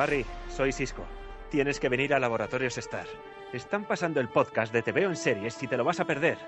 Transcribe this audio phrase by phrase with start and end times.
[0.00, 1.04] Barry, soy Cisco.
[1.50, 3.06] Tienes que venir a Laboratorios Star.
[3.52, 6.38] Están pasando el podcast de Te veo en series si te lo vas a perder.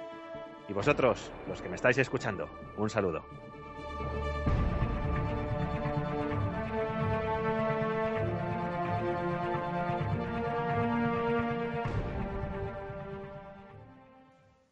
[0.71, 2.48] Y vosotros, los que me estáis escuchando,
[2.79, 3.27] un saludo.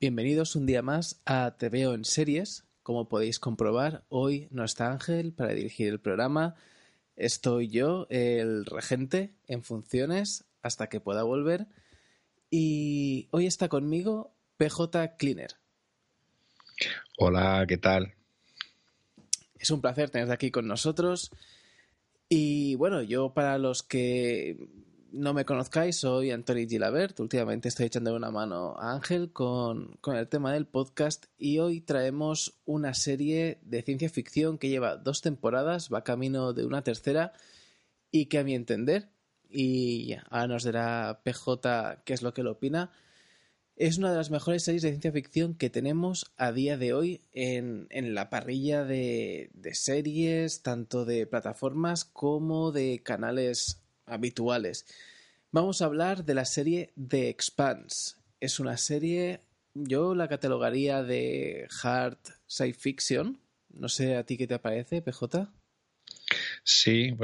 [0.01, 2.65] Bienvenidos un día más a Te veo en series.
[2.83, 6.55] Como podéis comprobar, hoy no está Ángel para dirigir el programa.
[7.21, 11.67] Estoy yo, el regente, en funciones hasta que pueda volver.
[12.49, 15.51] Y hoy está conmigo PJ Cleaner.
[17.19, 18.15] Hola, ¿qué tal?
[19.59, 21.31] Es un placer tenerte aquí con nosotros.
[22.31, 24.57] Y bueno, yo para los que
[25.13, 27.19] no me conozcáis, soy Anthony Gilabert.
[27.21, 31.81] Últimamente estoy echando una mano a Ángel con, con, el tema del podcast y hoy
[31.81, 37.33] traemos una serie de ciencia ficción que lleva dos temporadas, va camino de una tercera
[38.11, 39.09] y que a mi entender,
[39.49, 42.91] y ahora nos dirá PJ qué es lo que lo opina,
[43.77, 47.23] es una de las mejores series de ciencia ficción que tenemos a día de hoy
[47.33, 53.81] en, en la parrilla de, de series, tanto de plataformas como de canales
[54.11, 54.87] habituales.
[55.53, 58.17] Vamos a hablar de la serie The Expanse.
[58.41, 59.41] Es una serie,
[59.75, 63.41] yo la catalogaría de hard science fiction.
[63.69, 65.51] No sé a ti qué te parece, PJ.
[66.63, 67.17] Sí,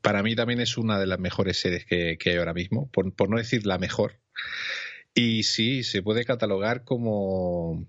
[0.00, 3.12] para mí también es una de las mejores series que, que hay ahora mismo, por,
[3.14, 4.20] por, no decir la mejor.
[5.14, 7.86] Y sí, se puede catalogar como,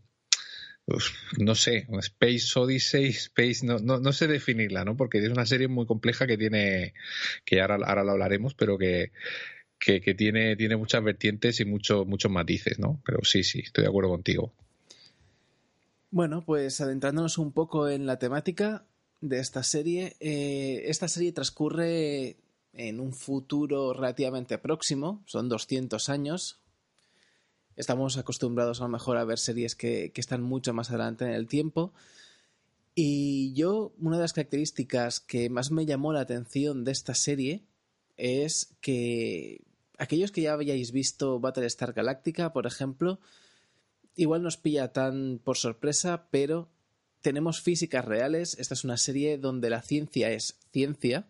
[1.37, 4.95] no sé, Space Odyssey, Space, no, no, no, sé definirla, ¿no?
[4.95, 6.93] Porque es una serie muy compleja que tiene,
[7.43, 9.11] que ahora, ahora lo hablaremos, pero que,
[9.79, 13.01] que, tiene, tiene muchas vertientes y muchos muchos matices, ¿no?
[13.05, 14.53] Pero sí, sí, estoy de acuerdo contigo.
[16.09, 18.85] Bueno, pues adentrándonos un poco en la temática
[19.19, 22.37] de esta serie, eh, esta serie transcurre
[22.73, 26.61] en un futuro relativamente próximo, son 200 años,
[27.77, 31.31] estamos acostumbrados a lo mejor a ver series que, que, están mucho más adelante en
[31.31, 31.93] el tiempo.
[32.95, 37.63] Y yo, una de las características que más me llamó la atención de esta serie
[38.17, 39.61] es que
[39.97, 43.19] aquellos que ya habíais visto Battlestar Galactica, por ejemplo,
[44.15, 46.69] igual nos pilla tan por sorpresa, pero
[47.21, 48.57] tenemos físicas reales.
[48.59, 51.27] Esta es una serie donde la ciencia es ciencia.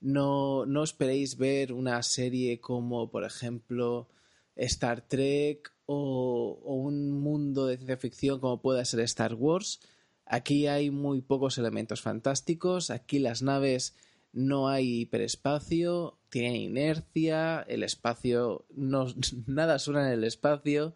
[0.00, 4.08] No, no esperéis ver una serie como, por ejemplo,
[4.56, 9.80] Star Trek o, o, un mundo de ciencia ficción como pueda ser Star Wars.
[10.26, 13.96] Aquí hay muy pocos elementos fantásticos, aquí las naves
[14.32, 19.06] no hay hiperespacio, tienen inercia, el espacio, no,
[19.46, 20.94] nada suena en el espacio.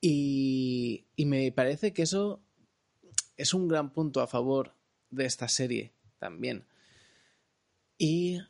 [0.00, 2.42] Y, y me parece que eso
[3.36, 4.74] es un gran punto a favor
[5.10, 6.66] de esta serie también.
[7.98, 8.40] Y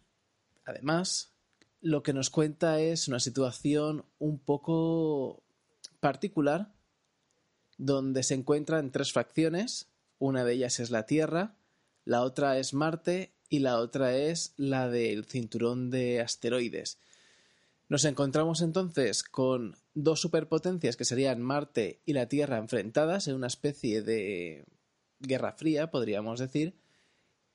[0.64, 1.29] además,
[1.80, 5.42] lo que nos cuenta es una situación un poco
[6.00, 6.72] particular
[7.78, 9.88] donde se encuentran tres facciones.
[10.18, 11.56] Una de ellas es la Tierra,
[12.04, 16.98] la otra es Marte y la otra es la del cinturón de asteroides.
[17.88, 23.48] Nos encontramos entonces con dos superpotencias que serían Marte y la Tierra enfrentadas en una
[23.48, 24.64] especie de
[25.18, 26.74] guerra fría, podríamos decir,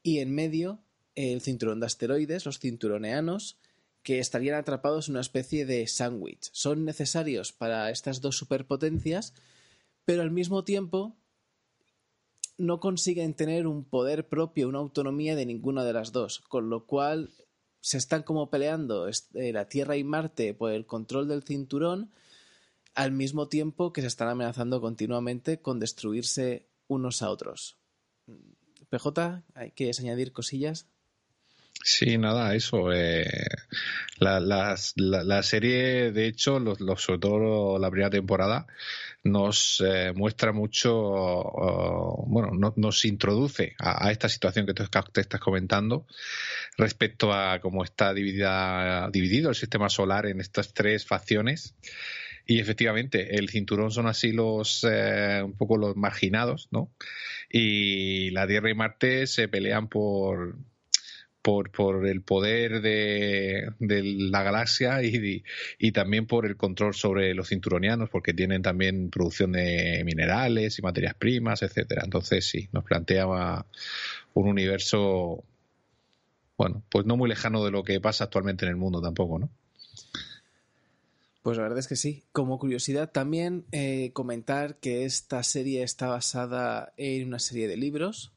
[0.03, 0.79] y en medio
[1.15, 3.57] el cinturón de asteroides, los cinturoneanos,
[4.05, 6.51] que estarían atrapados en una especie de sándwich.
[6.53, 9.33] Son necesarios para estas dos superpotencias,
[10.05, 11.17] pero al mismo tiempo
[12.59, 16.85] no consiguen tener un poder propio, una autonomía de ninguna de las dos, con lo
[16.85, 17.31] cual
[17.81, 22.11] se están como peleando eh, la Tierra y Marte por el control del cinturón,
[22.93, 27.79] al mismo tiempo que se están amenazando continuamente con destruirse unos a otros.
[28.87, 29.43] PJ,
[29.75, 30.85] ¿quieres añadir cosillas?
[31.88, 32.91] Sí, nada, eso.
[32.91, 33.28] Eh,
[34.18, 38.66] la, la, la, serie, de hecho, los, sobre todo la primera temporada,
[39.23, 44.84] nos eh, muestra mucho, uh, bueno, no, nos introduce a, a, esta situación que tú
[45.14, 46.08] te estás comentando
[46.76, 51.76] respecto a cómo está dividida, dividido el sistema solar en estas tres facciones.
[52.47, 56.91] Y efectivamente, el cinturón son así los eh, un poco los marginados, ¿no?
[57.47, 60.58] Y la Tierra y Marte se pelean por
[61.45, 65.43] por, por el poder de, de la galaxia y,
[65.77, 70.81] y, también por el control sobre los cinturonianos, porque tienen también producción de minerales y
[70.81, 72.01] materias primas, etcétera.
[72.03, 73.67] Entonces sí, nos planteaba
[74.33, 75.43] un universo,
[76.57, 79.51] bueno, pues no muy lejano de lo que pasa actualmente en el mundo tampoco, ¿no?
[81.43, 82.23] Pues la verdad es que sí.
[82.31, 88.34] Como curiosidad, también eh, comentar que esta serie está basada en una serie de libros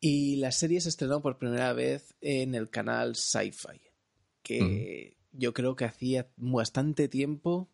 [0.00, 3.80] Y la serie se estrenó por primera vez en el canal Sci-Fi,
[4.42, 7.68] que yo creo que hacía bastante tiempo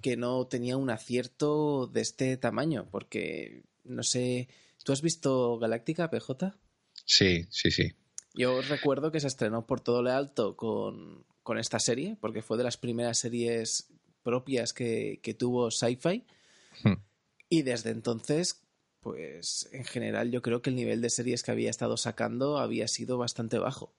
[0.00, 4.48] que no tenía un acierto de este tamaño, porque no sé,
[4.84, 6.54] ¿tú has visto Galáctica, PJ?
[7.04, 7.92] Sí, sí, sí.
[8.34, 12.56] Yo recuerdo que se estrenó por todo lo alto con, con esta serie, porque fue
[12.56, 13.88] de las primeras series
[14.22, 16.24] propias que, que tuvo Sci-Fi.
[16.82, 16.94] Hmm.
[17.48, 18.63] Y desde entonces,
[19.04, 22.88] pues en general yo creo que el nivel de series que había estado sacando había
[22.88, 23.94] sido bastante bajo.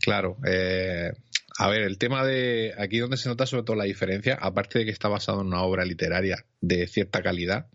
[0.00, 0.38] Claro.
[0.46, 1.10] Eh,
[1.58, 4.84] a ver, el tema de aquí donde se nota sobre todo la diferencia, aparte de
[4.84, 7.66] que está basado en una obra literaria de cierta calidad,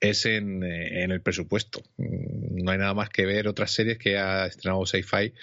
[0.00, 1.82] es en, eh, en, el presupuesto.
[1.98, 5.34] Mm, no hay nada más que ver otras series que ha estrenado Sci-Fi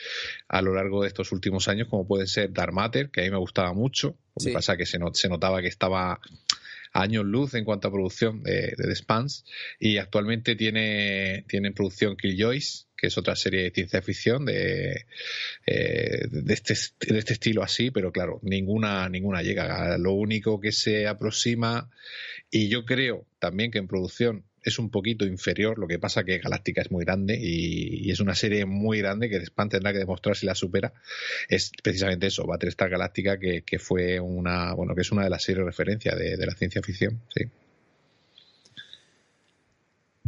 [0.48, 3.30] a lo largo de estos últimos años, como puede ser Dark Matter, que a mí
[3.30, 4.18] me gustaba mucho.
[4.36, 6.20] Lo que pasa es que se, se notaba que estaba
[6.96, 9.46] años luz en cuanto a producción de, de The Spans
[9.80, 15.06] y actualmente tiene, tiene en producción Killjoys, que es otra serie de ciencia ficción de,
[15.66, 16.74] eh, de, este,
[17.08, 19.98] de este estilo así, pero claro, ninguna, ninguna llega.
[19.98, 21.90] Lo único que se aproxima,
[22.50, 26.40] y yo creo también que en producción es un poquito inferior, lo que pasa que
[26.40, 30.36] Galáctica es muy grande y, es una serie muy grande que Span tendrá que demostrar
[30.36, 30.94] si la supera.
[31.48, 35.44] Es precisamente eso, Battlestar Galáctica, que, que fue una, bueno, que es una de las
[35.44, 37.46] series de referencia de, de la ciencia ficción, sí.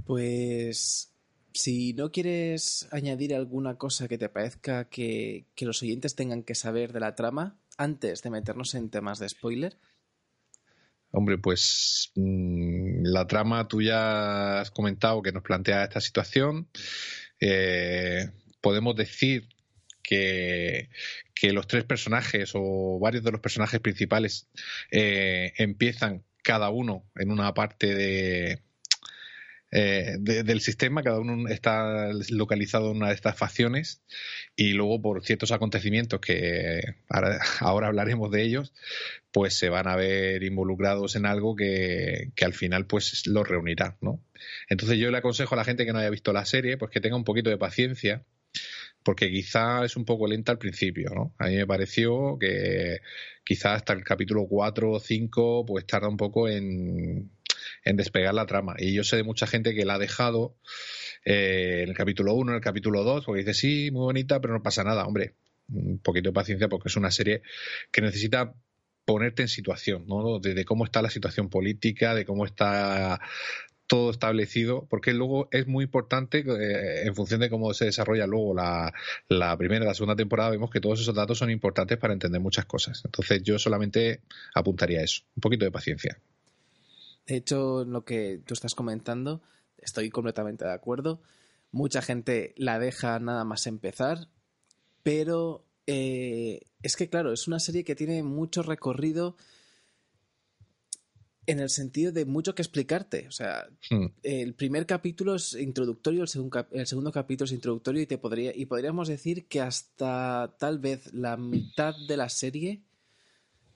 [0.06, 1.12] Pues
[1.54, 6.54] si no quieres añadir alguna cosa que te parezca que, que, los oyentes tengan que
[6.54, 9.78] saber de la trama antes de meternos en temas de spoiler.
[11.18, 16.70] Hombre, pues mmm, la trama tú ya has comentado que nos plantea esta situación.
[17.40, 18.30] Eh,
[18.62, 19.50] podemos decir
[20.04, 20.90] que,
[21.34, 24.48] que, los tres personajes o varios de los personajes principales
[24.92, 28.62] eh, empiezan cada uno en una parte de,
[29.80, 34.02] eh, de, del sistema, cada uno está localizado en una de estas facciones
[34.56, 38.74] y luego por ciertos acontecimientos que ahora, ahora, hablaremos de ellos,
[39.32, 43.98] pues se van a ver involucrados en algo que, que, al final pues los reunirá,
[44.02, 44.20] ¿no?
[44.68, 47.00] Entonces yo le aconsejo a la gente que no haya visto la serie, pues que
[47.00, 48.26] tenga un poquito de paciencia,
[49.04, 51.36] porque quizá es un poco lenta al principio, ¿no?
[51.38, 53.02] A mí me pareció que
[53.44, 57.30] quizá hasta el capítulo 4 o 5 pues tarda un poco en
[57.84, 58.76] en despegar la trama.
[58.78, 60.56] Y yo sé de mucha gente que la ha dejado
[61.26, 64.54] eh, en el capítulo 1, en el capítulo 2, porque dice, sí, muy bonita, pero
[64.54, 65.06] no pasa nada.
[65.06, 65.36] Hombre,
[65.70, 67.42] un poquito de paciencia porque es una serie
[67.92, 68.54] que necesita
[69.06, 70.40] ponerte en situación, ¿no?
[70.40, 73.22] De, cómo está la situación política, de cómo está
[73.88, 78.54] todo establecido, porque luego es muy importante, eh, en función de cómo se desarrolla luego
[78.54, 78.94] la,
[79.30, 82.42] la, primera y la segunda temporada, vemos que todos esos datos son importantes para entender
[82.42, 83.02] muchas cosas.
[83.06, 86.20] Entonces yo solamente apuntaría a eso, un poquito de paciencia.
[87.28, 89.42] De hecho, en lo que tú estás comentando,
[89.78, 91.22] estoy completamente de acuerdo.
[91.72, 94.30] Mucha gente la deja nada más empezar,
[95.04, 99.36] pero eh, es que, claro, es una serie que tiene mucho recorrido
[101.48, 103.28] en el sentido de mucho que explicarte.
[103.28, 104.08] O sea, Hmm.
[104.24, 108.56] el primer capítulo es introductorio, el, segun, el, segundo capítulo es introductorio y te podría
[108.56, 112.84] y podríamos decir que hasta tal vez la mitad de la serie,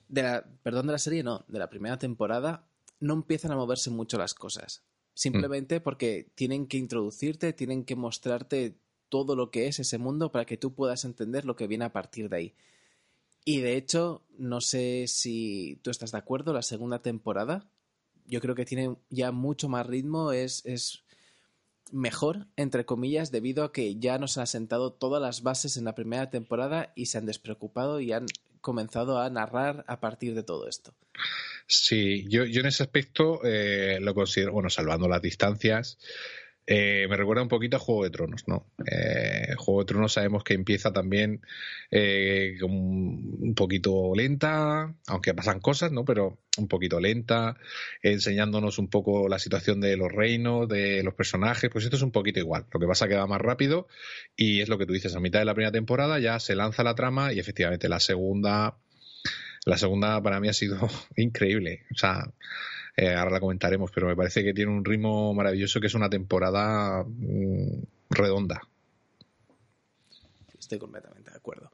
[0.08, 2.66] de la, perdón, de la serie no, de la primera temporada
[3.02, 4.84] no empiezan a moverse mucho las cosas.
[5.12, 5.82] Simplemente mm.
[5.82, 8.76] porque tienen que introducirte, tienen que mostrarte
[9.08, 11.92] todo lo que es ese mundo para que tú puedas entender lo que viene a
[11.92, 12.54] partir de ahí.
[13.44, 17.66] Y de hecho, no sé si tú estás de acuerdo, la segunda temporada,
[18.24, 21.02] yo creo que tiene ya mucho más ritmo, es, es
[21.90, 25.96] mejor, entre comillas, debido a que ya nos han sentado todas las bases en la
[25.96, 28.26] primera temporada y se han despreocupado y han
[28.60, 30.94] comenzado a narrar a partir de todo esto.
[31.74, 35.96] Sí, yo, yo en ese aspecto eh, lo considero, bueno, salvando las distancias,
[36.66, 38.66] eh, me recuerda un poquito a Juego de Tronos, ¿no?
[38.86, 41.40] Eh, Juego de Tronos sabemos que empieza también
[41.90, 46.04] eh, un poquito lenta, aunque pasan cosas, ¿no?
[46.04, 47.56] Pero un poquito lenta,
[48.02, 52.12] enseñándonos un poco la situación de los reinos, de los personajes, pues esto es un
[52.12, 52.66] poquito igual.
[52.70, 53.88] Lo que pasa que va más rápido
[54.36, 56.84] y es lo que tú dices, a mitad de la primera temporada ya se lanza
[56.84, 58.76] la trama y efectivamente la segunda,
[59.64, 60.78] la segunda para mí ha sido
[61.16, 61.84] increíble.
[61.94, 62.32] O sea,
[62.96, 66.10] eh, ahora la comentaremos, pero me parece que tiene un ritmo maravilloso que es una
[66.10, 68.60] temporada mmm, redonda.
[70.58, 71.70] Estoy completamente de acuerdo.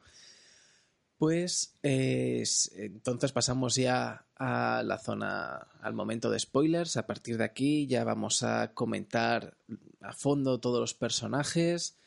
[1.19, 6.97] Pues entonces pasamos ya a la zona, al momento de spoilers.
[6.97, 9.57] A partir de aquí ya vamos a comentar
[10.01, 11.99] a fondo todos los personajes.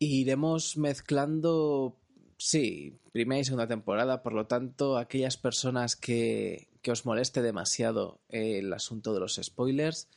[0.00, 1.96] E iremos mezclando,
[2.36, 4.22] sí, primera y segunda temporada.
[4.22, 10.08] Por lo tanto, aquellas personas que, que os moleste demasiado el asunto de los spoilers,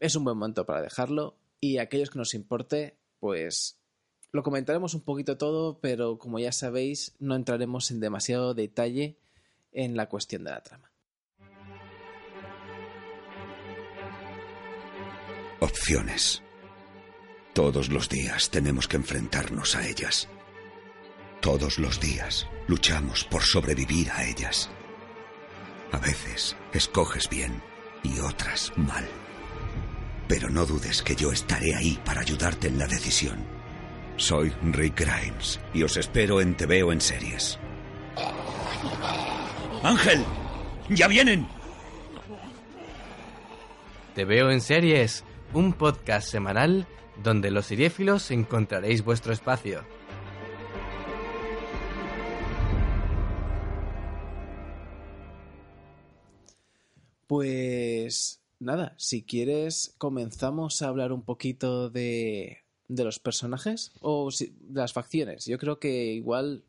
[0.00, 1.36] es un buen momento para dejarlo.
[1.60, 3.78] Y aquellos que nos importe, pues
[4.30, 9.16] lo comentaremos un poquito todo, pero como ya sabéis, no entraremos en demasiado detalle
[9.72, 10.90] en la cuestión de la trama.
[15.60, 16.42] Opciones.
[17.54, 20.28] Todos los días tenemos que enfrentarnos a ellas.
[21.40, 24.68] Todos los días luchamos por sobrevivir a ellas.
[25.92, 27.62] A veces escoges bien
[28.02, 29.06] y otras mal.
[30.26, 33.46] Pero no dudes que yo estaré ahí para ayudarte en la decisión.
[34.16, 37.58] Soy Rick Grimes y os espero en TVO en series.
[39.84, 40.24] ¡Ángel!
[40.88, 41.46] ¡Ya vienen!
[44.16, 46.88] Te veo en series, un podcast semanal
[47.22, 49.84] donde los seriéfilos encontraréis vuestro espacio.
[57.28, 64.50] Pues nada, si quieres comenzamos a hablar un poquito de, de los personajes o de
[64.80, 65.44] las facciones.
[65.44, 66.64] Yo creo que igual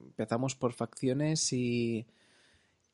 [0.00, 2.06] empezamos por facciones y,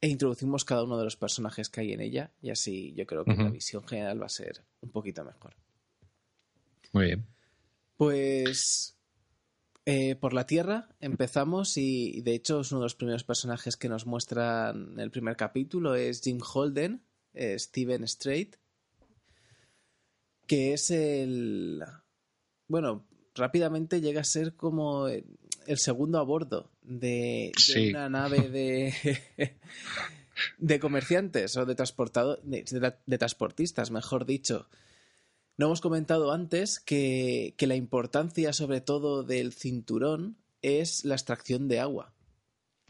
[0.00, 3.25] e introducimos cada uno de los personajes que hay en ella y así yo creo
[3.25, 5.54] que la visión general va a ser un poquito mejor.
[6.92, 7.26] Muy bien.
[7.97, 8.94] Pues
[9.87, 13.88] eh, por la Tierra empezamos y, de hecho es uno de los primeros personajes que
[13.88, 17.03] nos muestran en el primer capítulo es Jim Holden,
[17.35, 18.57] eh, Steven Strait,
[20.47, 21.83] que es el...
[22.69, 27.53] Bueno, rápidamente llega a ser como el segundo a bordo de,
[27.91, 28.95] una nave de,
[30.59, 34.69] de comerciantes o de, transportado, de, transportistas, mejor dicho.
[35.56, 41.80] No hemos comentado antes que, la importancia, sobre todo, del cinturón es la extracción de
[41.80, 42.12] agua.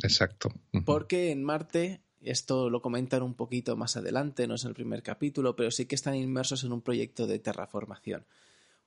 [0.02, 0.50] Exacto.
[0.86, 5.56] Porque en Marte, esto lo comentan un poquito más adelante, no es el primer capítulo,
[5.56, 8.24] pero sí que están inmersos en un proyecto de terraformación.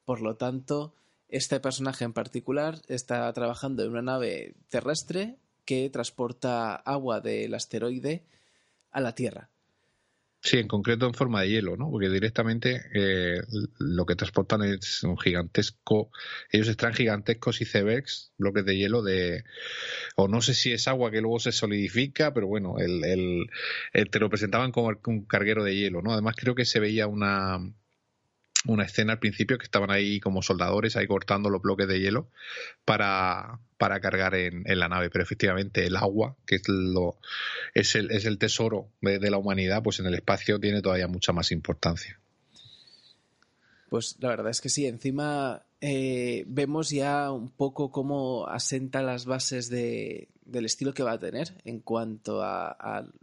[0.05, 0.95] Por lo tanto,
[1.29, 8.25] este personaje en particular está trabajando en una nave terrestre que transporta agua del asteroide
[8.91, 9.49] a la Tierra.
[10.39, 11.89] Sí, en concreto en forma de hielo, ¿no?
[11.89, 13.41] Porque directamente eh,
[13.79, 16.09] lo que transportan es un gigantesco.
[16.51, 19.43] Ellos extraen gigantescos icebergs, bloques de hielo de.
[20.15, 23.47] O no sé si es agua que luego se solidifica, pero bueno, el,
[24.09, 26.13] te lo presentaban como un carguero de hielo, ¿no?
[26.13, 27.59] Además, creo que se veía una
[28.67, 32.29] una escena al principio que estaban ahí como soldadores ahí cortando los bloques de hielo
[32.85, 35.09] para, para cargar en, la nave.
[35.09, 37.17] Pero efectivamente el agua, que es, lo,
[37.73, 41.33] es, el, es el tesoro de, la humanidad, pues en el espacio tiene todavía mucha
[41.33, 42.19] más importancia.
[43.89, 49.25] Pues la verdad es que sí, encima eh, vemos ya un poco cómo asenta las
[49.25, 53.13] bases de, del estilo que va a tener en cuanto al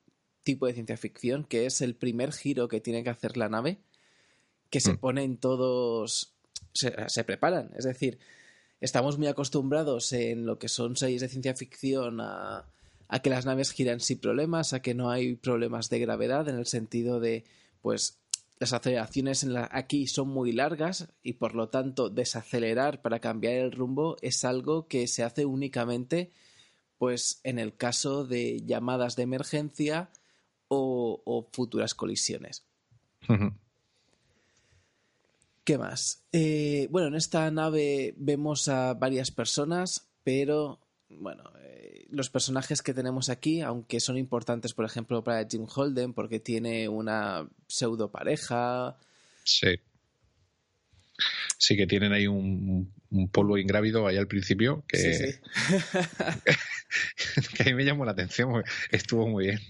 [0.43, 3.79] tipo de ciencia ficción, que es el primer giro que tiene que hacer la nave
[4.75, 4.99] que se mm.
[4.99, 6.35] ponen todos,
[6.73, 7.71] se, preparan.
[7.77, 8.19] Es decir,
[8.81, 12.67] estamos muy acostumbrados en lo que son series de ciencia ficción a,
[13.23, 16.67] que las naves giran sin problemas, a que no hay problemas de gravedad en el
[16.67, 17.45] sentido de,
[17.83, 18.19] pues,
[18.59, 23.71] las aceleraciones en aquí son muy largas y por lo tanto desacelerar para cambiar el
[23.71, 26.33] rumbo es algo que se hace únicamente,
[26.99, 30.11] pues, en el caso de llamadas de emergencia
[30.67, 32.65] o, futuras colisiones.
[35.65, 36.23] ¿Qué más?
[36.31, 40.79] Eh, bueno, en esta nave vemos a varias personas, pero
[41.09, 46.13] bueno, eh, los personajes que tenemos aquí, aunque son importantes, por ejemplo, para Jim Holden,
[46.13, 48.99] porque tiene una pseudo pareja.
[49.43, 49.81] Sí.
[51.57, 52.93] Sí, que tienen ahí un,
[53.33, 55.39] polvo ingrávido ahí al principio, que, sí, sí.
[57.57, 59.61] que a mí me llamó la atención, estuvo muy bien.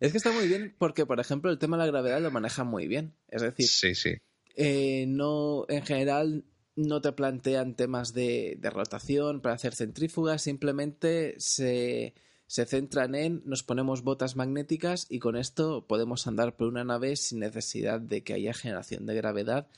[0.00, 2.64] Es que está muy bien porque, por ejemplo, el tema de la gravedad lo maneja
[2.64, 3.12] muy bien.
[3.28, 4.16] Es decir, sí, sí
[4.56, 6.44] eh, no, en general
[6.76, 12.14] no te plantean temas de, rotación para hacer centrífugas, simplemente se,
[12.46, 17.16] se, centran en nos ponemos botas magnéticas y con esto podemos andar por una nave
[17.16, 19.68] sin necesidad de que haya generación de gravedad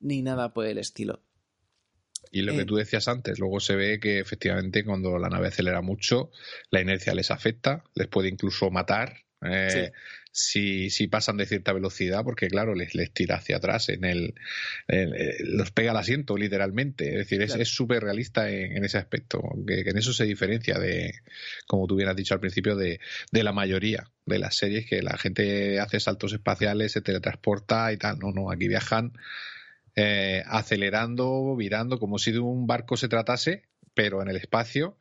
[0.00, 1.22] ni nada por el estilo.
[2.30, 5.48] Y lo que eh, tú decías antes, luego se ve que efectivamente cuando la nave
[5.48, 6.30] acelera mucho,
[6.70, 9.92] la inercia les afecta, les puede incluso matar eh,
[10.32, 14.34] si, si, pasan de cierta velocidad, porque claro, les, les tira hacia atrás, en el,
[14.88, 17.10] eh, los pega al asiento literalmente.
[17.10, 21.14] Es decir, es súper realista en, ese aspecto, que, en eso se diferencia de,
[21.66, 23.00] como tú hubieras dicho al principio, de,
[23.32, 27.96] de, la mayoría de las series que la gente hace saltos espaciales, se teletransporta y
[27.96, 28.18] tal.
[28.18, 29.12] No, no, aquí viajan
[29.96, 33.64] eh, acelerando, virando, como si de un barco se tratase,
[33.94, 34.96] pero en el espacio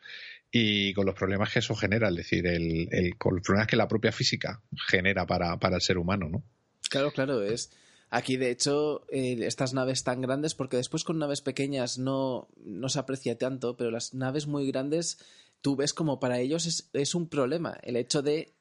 [0.51, 3.87] y con los problemas que eso genera, es decir, el, con los problemas que la
[3.87, 6.43] propia física genera para, el ser humano, ¿no?
[6.89, 7.71] Claro, claro, es
[8.09, 12.87] Aquí, de hecho, eh, estas naves tan grandes, porque después con naves pequeñas no, no
[12.87, 15.17] se aprecia tanto, pero las naves muy grandes,
[15.59, 18.53] tú ves como para ellos es, es un problema el hecho de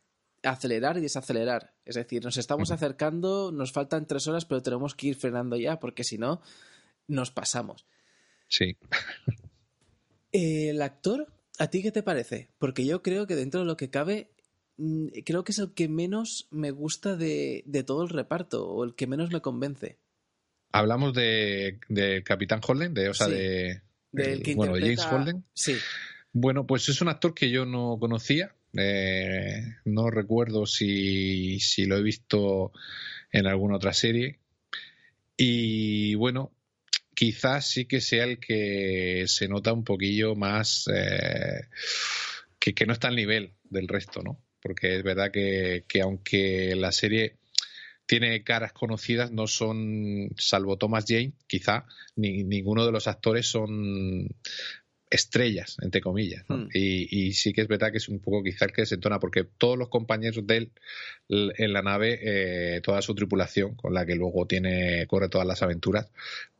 [0.42, 1.74] acelerar y desacelerar.
[1.84, 5.78] Es decir, nos estamos acercando, nos faltan tres horas, pero tenemos que ir frenando ya,
[5.78, 6.40] porque si no,
[7.06, 7.86] nos pasamos.
[8.48, 8.76] Sí.
[10.32, 12.48] El actor, ¿a ti qué te parece?
[12.58, 14.30] Porque yo creo que dentro de lo que cabe,
[14.76, 18.84] mm, creo que es el que menos me gusta de, de todo el reparto, o
[18.84, 19.98] el que menos me convence.
[20.72, 23.32] Hablamos de, de Capitán Holden, de, o sea, Sí.
[23.34, 23.82] de,
[24.12, 25.44] Del que bueno, de James interpreta- Holden.
[25.54, 25.76] Sí,
[26.32, 28.54] Bueno, pues es un actor que yo no conocía.
[28.78, 32.72] eh, no recuerdo si, si lo he visto
[33.32, 34.38] en alguna otra serie.
[35.36, 36.52] Y bueno,
[37.16, 41.62] quizás sí que sea el que se nota un poquillo más eh,
[42.61, 44.38] que, que no está al nivel del resto, ¿no?
[44.61, 47.38] Porque es verdad que, que aunque la serie
[48.04, 54.28] tiene caras conocidas, no son, salvo Thomas Jane, quizá, ni, ninguno de los actores son
[55.08, 56.44] estrellas, entre comillas.
[56.50, 56.56] ¿no?
[56.58, 56.68] Hmm.
[56.75, 59.44] Y, y sí que es verdad que es un poco quizá el que desentona, porque
[59.44, 60.73] todos los compañeros de él
[61.28, 65.62] en la nave, eh, toda su tripulación, con la que luego tiene, corre todas las
[65.62, 66.11] aventuras,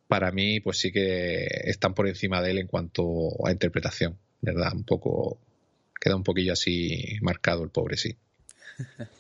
[0.09, 4.73] para mí, pues sí que están por encima de él en cuanto a interpretación, ¿verdad?
[4.75, 5.39] Un poco,
[6.01, 8.17] queda un poquillo así marcado el pobre, sí.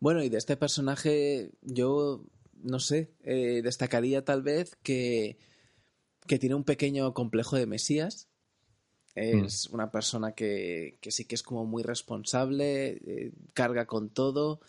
[0.00, 2.26] Bueno, y de este personaje yo,
[2.62, 5.38] no sé, eh, destacaría tal vez que,
[6.26, 8.28] que tiene un pequeño complejo de Mesías.
[9.14, 14.60] Es una persona que, que sí que es como muy responsable, eh, carga con todo.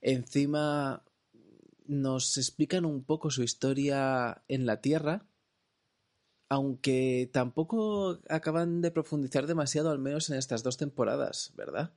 [0.00, 1.02] Encima
[1.88, 5.26] nos explican un poco su historia en la Tierra,
[6.48, 11.92] aunque tampoco acaban de profundizar demasiado, al menos en estas dos temporadas, ¿verdad?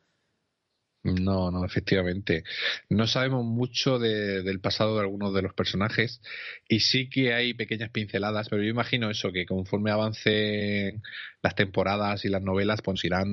[1.03, 2.43] No, no, efectivamente.
[2.87, 6.21] No sabemos mucho de- del pasado de algunos de los personajes
[6.69, 11.01] y sí que hay pequeñas pinceladas, pero yo imagino eso, que conforme avancen
[11.41, 13.27] las temporadas y las novelas, pues irán,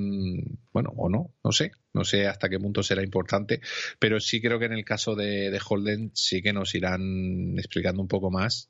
[0.73, 3.61] bueno, o no, no sé, no sé hasta qué punto será importante,
[3.99, 8.01] pero sí creo que en el caso de, de Holden sí que nos irán explicando
[8.01, 8.67] un poco más,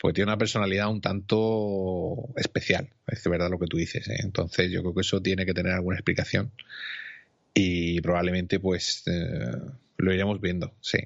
[0.00, 4.18] porque tiene una personalidad un tanto especial, es verdad lo que tú dices, ¿eh?
[4.22, 6.52] entonces yo creo que eso tiene que tener alguna explicación
[7.54, 9.52] y probablemente pues eh,
[9.96, 10.98] lo iremos viendo, sí.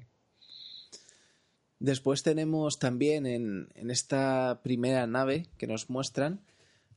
[1.78, 6.40] Después tenemos también en, en esta primera nave que nos muestran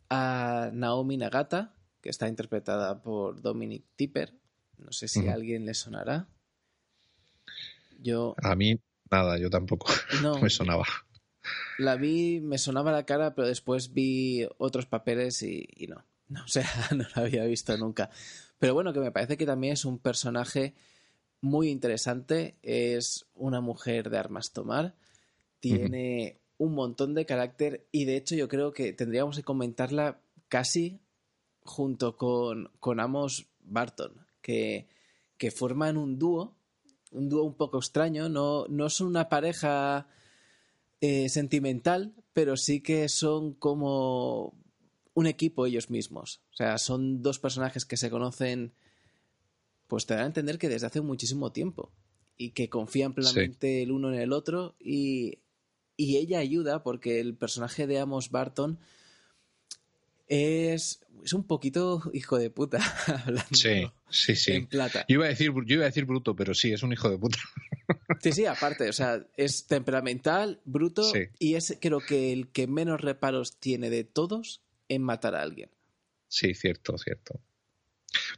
[0.10, 4.34] a Naomi Nagata, que está interpretada por Dominic Tipper.
[4.78, 6.28] No sé si a alguien le sonará.
[8.00, 8.80] Yo A mí
[9.10, 9.88] nada, yo tampoco
[10.22, 10.86] no, me sonaba.
[11.80, 16.06] la vi, me sonaba la cara, pero después vi otros papeles y, y no.
[16.28, 18.10] No, o sea, no la había visto nunca.
[18.60, 20.74] Pero bueno, que me parece que también es un personaje
[21.42, 22.56] muy interesante.
[22.62, 24.96] Es una mujer de armas tomar.
[25.60, 31.00] Tiene un montón de carácter y de hecho yo creo que tendríamos que comentarla casi
[31.62, 34.88] junto con, con Amos Barton, que,
[35.38, 36.56] que forman un dúo,
[37.12, 38.30] un dúo un poco extraño.
[38.30, 40.08] No, no son una pareja
[41.02, 44.54] eh, sentimental, pero sí que son como
[45.16, 46.42] un equipo ellos mismos.
[46.52, 48.74] O sea, son dos personajes que se conocen,
[49.88, 51.92] pues te dan a entender que desde hace muchísimo tiempo
[52.38, 55.40] y que confían plenamente el uno en el otro y,
[55.98, 58.78] y ella ayuda porque el personaje de Amos Barton
[60.28, 62.80] es, es un poquito hijo de puta
[63.26, 64.52] hablando Sí, sí, sí.
[64.54, 65.06] en plata.
[65.08, 67.18] Yo iba a decir, yo iba a decir bruto, pero sí, es un hijo de
[67.18, 67.38] puta.
[68.22, 71.20] Sí, sí, aparte, o sea, es temperamental, bruto Sí.
[71.38, 75.70] y es creo que el que menos reparos tiene de todos en matar a alguien.
[76.28, 77.40] Sí, cierto, cierto.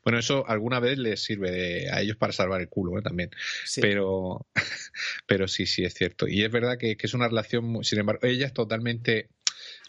[0.03, 3.01] Bueno, eso alguna vez les sirve de- a ellos para salvar el culo, ¿eh?
[3.01, 3.29] también.
[3.65, 3.81] Sí.
[3.81, 4.47] Pero,
[5.27, 6.27] pero sí, sí, es cierto.
[6.27, 9.29] Y es verdad que, que es una relación, muy- sin embargo, ella es totalmente,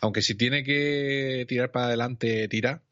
[0.01, 2.83] aunque si tiene que tirar para adelante, tira,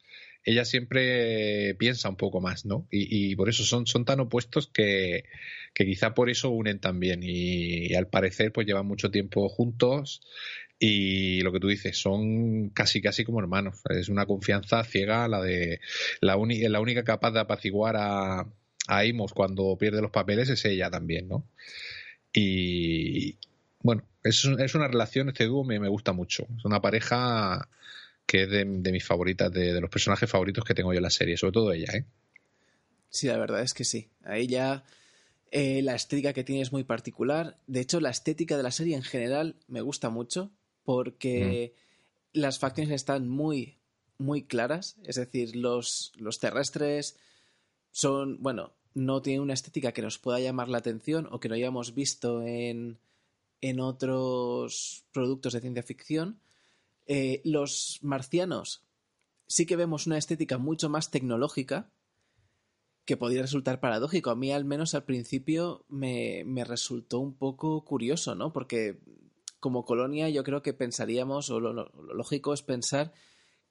[0.43, 2.87] ella siempre piensa un poco más, ¿no?
[2.89, 5.25] Y, y por eso son, son tan opuestos que,
[5.73, 7.21] que quizá por eso unen también.
[7.21, 10.21] Y, y al parecer, pues llevan mucho tiempo juntos.
[10.79, 13.81] Y lo que tú dices, son casi casi como hermanos.
[13.89, 15.79] Es una confianza ciega la de
[16.21, 18.41] la, única capaz de apaciguar a,
[18.87, 21.45] a cuando pierde los papeles es ella también, ¿no?
[22.31, 23.37] Y
[23.81, 26.47] bueno, es, es una relación, este dúo me, me gusta mucho.
[26.57, 27.67] Es una pareja
[28.27, 31.03] que es de, de mis favoritas, de, de los personajes favoritos que tengo yo en
[31.03, 32.05] la serie, sobre todo ella, ¿eh?
[33.09, 34.09] Sí, la verdad es que sí.
[34.23, 34.83] A ella
[35.51, 37.57] eh, la estética que tiene es muy particular.
[37.67, 40.51] De hecho, la estética de la serie en general me gusta mucho
[40.87, 41.73] porque
[42.31, 43.77] las facciones están muy,
[44.17, 44.95] muy claras.
[45.03, 47.17] Es decir, los, los terrestres
[47.91, 51.55] son, bueno, no tienen una estética que nos pueda llamar la atención o que no
[51.55, 52.99] hayamos visto en,
[53.59, 56.39] en otros productos de ciencia ficción.
[57.05, 58.85] Eh, los marcianos
[59.45, 61.91] sí que vemos una estética mucho más tecnológica,
[63.03, 64.29] que podría resultar paradójico.
[64.29, 68.53] A mí, al menos al principio, me, me, resultó un poco curioso, ¿no?
[68.53, 69.01] Porque
[69.59, 73.13] como colonia yo creo que pensaríamos, o lo, lo, lógico es pensar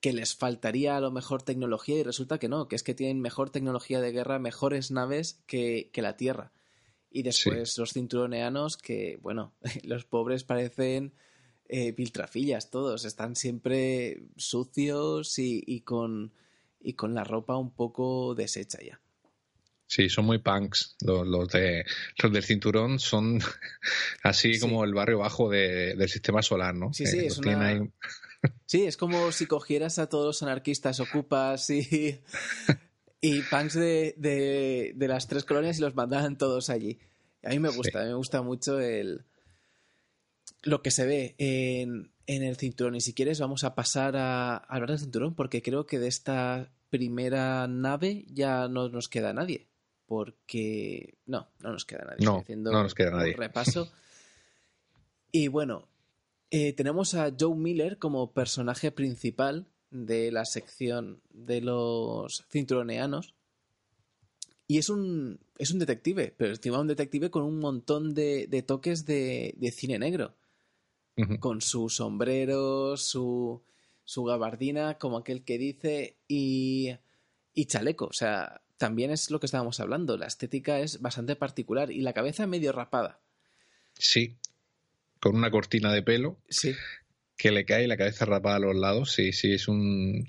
[0.01, 3.21] que les faltaría a lo mejor tecnología y resulta que no, que es que tienen
[3.21, 6.53] mejor tecnología de guerra, mejores naves que, que la Tierra.
[7.11, 7.81] Y después sí.
[7.81, 11.15] los cinturoneanos que, bueno, los pobres parecen
[11.69, 16.35] eh, piltrafillas todos, están siempre sucios y, y, con,
[16.79, 19.01] y con la ropa un poco deshecha ya.
[19.87, 20.97] Sí, son muy punks.
[21.01, 21.85] Los, los, de,
[22.23, 23.41] los del cinturón son
[24.23, 24.61] así sí.
[24.61, 26.93] como el barrio bajo de, del sistema solar, ¿no?
[26.93, 27.67] Sí, sí, eh, es una...
[27.67, 27.81] ahí...
[28.67, 32.21] Sí, es como si cogieras a todos los anarquistas ocupas y,
[33.21, 37.01] y punks de, de, de, las tres colonias y los mandaran todos allí.
[37.43, 38.09] A mí me gusta, sí.
[38.09, 39.25] me gusta mucho el
[40.63, 42.95] lo que se ve en, en, el cinturón.
[42.95, 46.09] Y si quieres, vamos a pasar a, a hablar del cinturón, porque creo que de
[46.09, 49.67] esta primera nave ya no nos queda nadie.
[50.07, 52.25] Porque no, no nos queda nadie.
[52.25, 53.35] No, no nos queda nadie.
[53.35, 53.93] Un repaso.
[55.33, 55.89] y bueno,
[56.51, 63.35] eh, tenemos a Joe Miller como personaje principal de la sección de los cinturoneanos.
[64.69, 68.63] Y es un, es un detective, pero encima un detective con un montón de, de
[68.63, 70.35] toques de, de, cine negro.
[71.17, 71.39] Uh -huh.
[71.39, 73.63] Con su sombrero, su,
[74.05, 76.91] su gabardina, como aquel que dice, y,
[77.55, 78.07] y chaleco.
[78.07, 80.17] O sea, también es lo que estábamos hablando.
[80.17, 83.21] La estética es bastante particular y la cabeza medio rapada.
[83.99, 84.37] Sí,
[85.21, 86.75] con una cortina de pelo sí.
[87.37, 89.13] que le cae la cabeza rapada a los lados.
[89.13, 90.27] Sí, sí, es un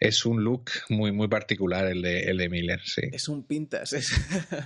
[0.00, 3.02] es un look muy muy particular el de, el de Miller, sí.
[3.12, 3.92] Es un pintas.
[3.92, 4.12] Es,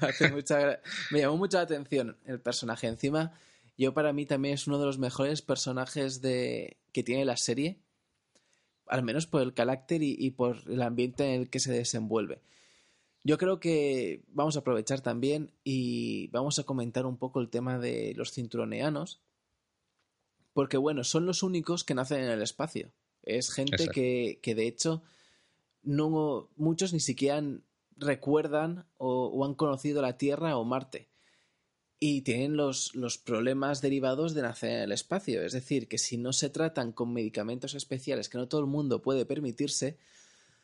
[0.00, 2.86] hace mucha, me llamó mucha atención el personaje.
[2.86, 3.32] Encima,
[3.76, 7.78] yo para mí también es uno de los mejores personajes de que tiene la serie,
[8.86, 12.40] al menos por el carácter y, y por el ambiente en el que se desenvuelve.
[13.24, 17.78] Yo creo que vamos a aprovechar también y vamos a comentar un poco el tema
[17.78, 19.20] de los cinturoneanos,
[20.52, 22.92] porque bueno, son los únicos que nacen en el espacio.
[23.22, 25.02] Es gente que, que, de hecho
[25.84, 27.42] no muchos ni siquiera
[27.96, 31.08] recuerdan o, o, han conocido la Tierra o Marte.
[32.00, 35.42] Y tienen los, los problemas derivados de nacer en el espacio.
[35.42, 39.02] Es decir, que si no se tratan con medicamentos especiales que no todo el mundo
[39.02, 39.98] puede permitirse,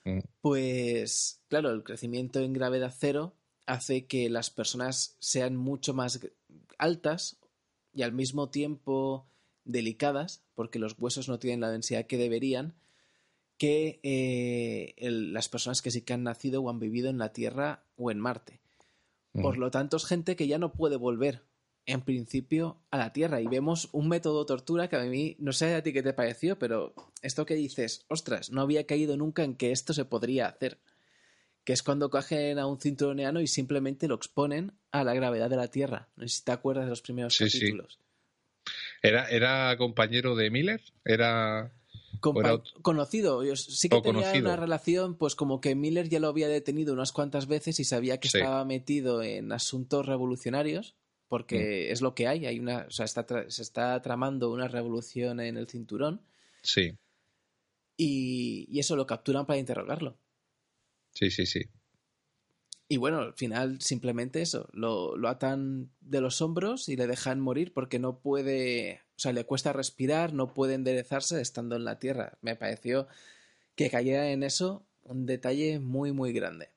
[0.08, 0.18] mm.
[0.40, 3.34] pues claro, el crecimiento en gravedad cero
[3.66, 6.20] hace que las personas sean mucho más
[6.78, 7.38] altas
[7.92, 9.26] y al mismo tiempo
[9.64, 12.74] delicadas, porque los huesos no tienen la densidad que deberían,
[13.58, 17.32] que eh, el, las personas que sí que han nacido o han vivido en la
[17.32, 18.60] Tierra o en Marte.
[19.34, 19.42] Mm.
[19.42, 21.42] Por lo tanto, es gente que ya no puede volver,
[21.88, 23.40] en principio, a la Tierra.
[23.40, 26.12] Y vemos un método de tortura que a mí, no sé a ti qué te
[26.12, 30.48] pareció, pero esto que dices, ostras, no había caído nunca en que esto se podría
[30.48, 30.78] hacer.
[31.64, 35.56] Que es cuando cogen a un cinturoneano y simplemente lo exponen a la gravedad de
[35.56, 36.08] la Tierra.
[36.16, 37.98] No sé si te acuerdas de los primeros sí, capítulos.
[37.98, 38.72] Sí.
[39.02, 40.82] ¿Era, ¿Era compañero de Miller?
[41.04, 41.72] ¿Era...?
[42.20, 43.44] Compa conocido.
[43.44, 44.46] Yo sí que tenía conocido.
[44.46, 48.18] una relación, pues como que Miller ya lo había detenido unas cuantas veces y sabía
[48.18, 48.38] que sí.
[48.38, 50.96] estaba metido en asuntos revolucionarios,
[51.28, 51.92] porque mm.
[51.92, 52.46] es lo que hay.
[52.46, 56.22] Hay una, o sea, está se está tramando una revolución en el cinturón.
[56.62, 56.96] Sí.
[57.96, 60.16] Y, y eso lo capturan para interrogarlo.
[61.12, 61.68] Sí, sí, sí.
[62.90, 67.38] Y bueno, al final simplemente eso, lo, lo, atan de los hombros y le dejan
[67.38, 71.98] morir porque no puede, o sea, le cuesta respirar, no puede enderezarse estando en la
[71.98, 72.38] tierra.
[72.40, 73.06] Me pareció
[73.74, 76.70] que cayera en eso un detalle muy, muy grande.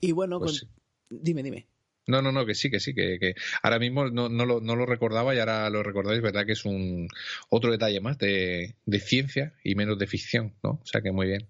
[0.00, 0.70] Y bueno, pues con...
[0.70, 0.74] sí.
[1.10, 1.66] dime, dime.
[2.08, 4.74] No, no, no, que sí, que sí, que, que ahora mismo no, no, lo, no,
[4.74, 6.46] lo, recordaba y ahora lo recordáis, ¿verdad?
[6.46, 7.08] Que es un
[7.50, 10.80] otro detalle más de, de ciencia y menos de ficción, ¿no?
[10.82, 11.46] O sea que muy bien.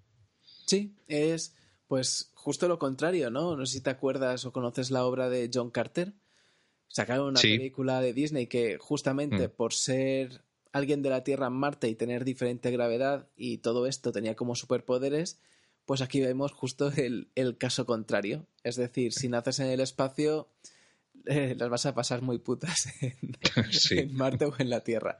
[0.66, 1.54] Sí, es
[1.86, 3.56] pues justo lo contrario, ¿no?
[3.56, 6.12] No sé si te acuerdas o conoces la obra de John Carter.
[6.86, 7.56] Sacaron una sí.
[7.56, 9.50] película de Disney que justamente mm.
[9.52, 10.42] por ser
[10.72, 14.54] alguien de la Tierra en Marte y tener diferente gravedad y todo esto tenía como
[14.54, 15.40] superpoderes,
[15.88, 18.46] pues aquí vemos justo el, el caso contrario.
[18.62, 20.50] Es decir, si naces en el espacio,
[21.24, 23.16] eh, las vas a pasar muy putas en,
[23.72, 24.00] sí.
[24.00, 25.18] en Marte o en la Tierra.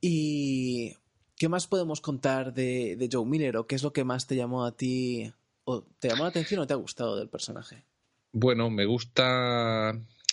[0.00, 0.94] Y
[1.36, 4.36] ¿Qué más podemos contar de, de, Joe Miller o qué es lo que más te
[4.36, 5.32] llamó a ti?
[5.64, 7.84] ¿O ¿Te llamó la atención o te ha gustado del personaje?
[8.30, 9.92] Bueno, me gusta.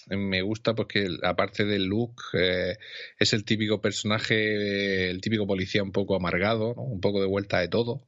[0.10, 2.78] Me gusta porque, aparte del look, eh,
[3.18, 7.68] es el típico personaje, el típico policía un poco amargado, un poco de vuelta de
[7.68, 8.08] todo.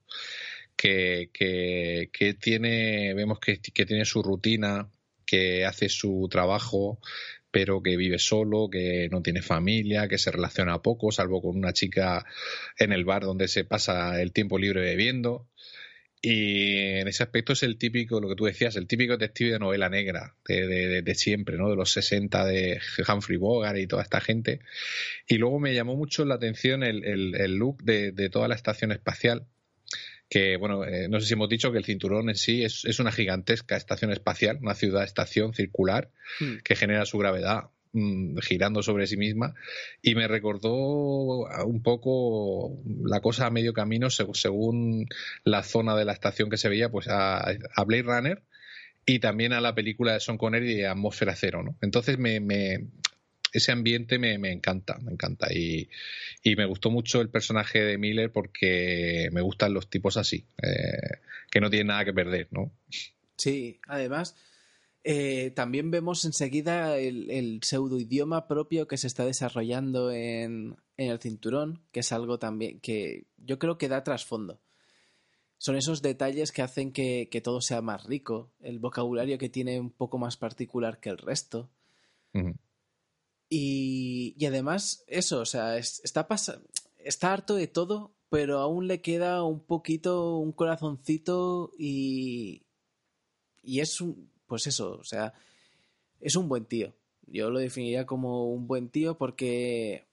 [0.75, 4.89] Que, que, que tiene, vemos que, que tiene su rutina,
[5.25, 6.99] que hace su trabajo,
[7.51, 11.73] pero que vive solo, que no tiene familia, que se relaciona poco, salvo con una
[11.73, 12.25] chica
[12.77, 15.47] en el bar donde se pasa el tiempo libre bebiendo.
[16.23, 19.59] Y en ese aspecto es el típico, lo que tú decías, el típico detective de
[19.59, 21.69] novela negra de, de, siempre, ¿no?
[21.69, 24.59] De los 60 de Humphrey Bogart y toda esta gente.
[25.27, 28.91] Y luego me llamó mucho la atención el, el, look de, de, toda la estación
[28.91, 29.47] espacial,
[30.29, 32.99] que, bueno, eh, no sé si hemos dicho que el cinturón en sí es, es
[32.99, 36.57] una gigantesca estación espacial, una ciudad-estación circular hmm.
[36.63, 39.53] que genera su gravedad mm, girando sobre sí misma
[40.01, 40.73] y me recordó
[41.65, 45.07] un poco la cosa a medio camino según
[45.43, 48.43] la zona de la estación que se veía pues a, a Blade Runner
[49.05, 51.75] y también a la película de Son Connery de Atmósfera Cero, ¿no?
[51.81, 52.87] Entonces me, me,
[53.51, 55.47] ese ambiente me, encanta, me encanta.
[55.53, 55.89] Y,
[56.55, 61.61] me gustó mucho el personaje de Miller porque me gustan los tipos así, eh, que
[61.61, 62.71] no tienen nada que perder, ¿no?
[63.37, 64.35] Sí, además,
[65.03, 71.19] eh, también vemos enseguida el, el pseudo idioma propio que se está desarrollando en, el
[71.19, 74.61] cinturón, que es algo también que yo creo que da trasfondo.
[75.57, 79.91] Son esos detalles que hacen que, todo sea más rico, el vocabulario que tiene un
[79.91, 81.69] poco más particular que el resto.
[83.49, 86.27] Y, además, eso, o sea, está,
[86.97, 92.63] está harto de todo, pero aún le queda un poquito, un corazoncito y,
[93.61, 95.33] y es un, pues eso, o sea,
[96.19, 96.93] es un buen tío.
[97.25, 100.03] Yo lo definiría como un buen tío porque,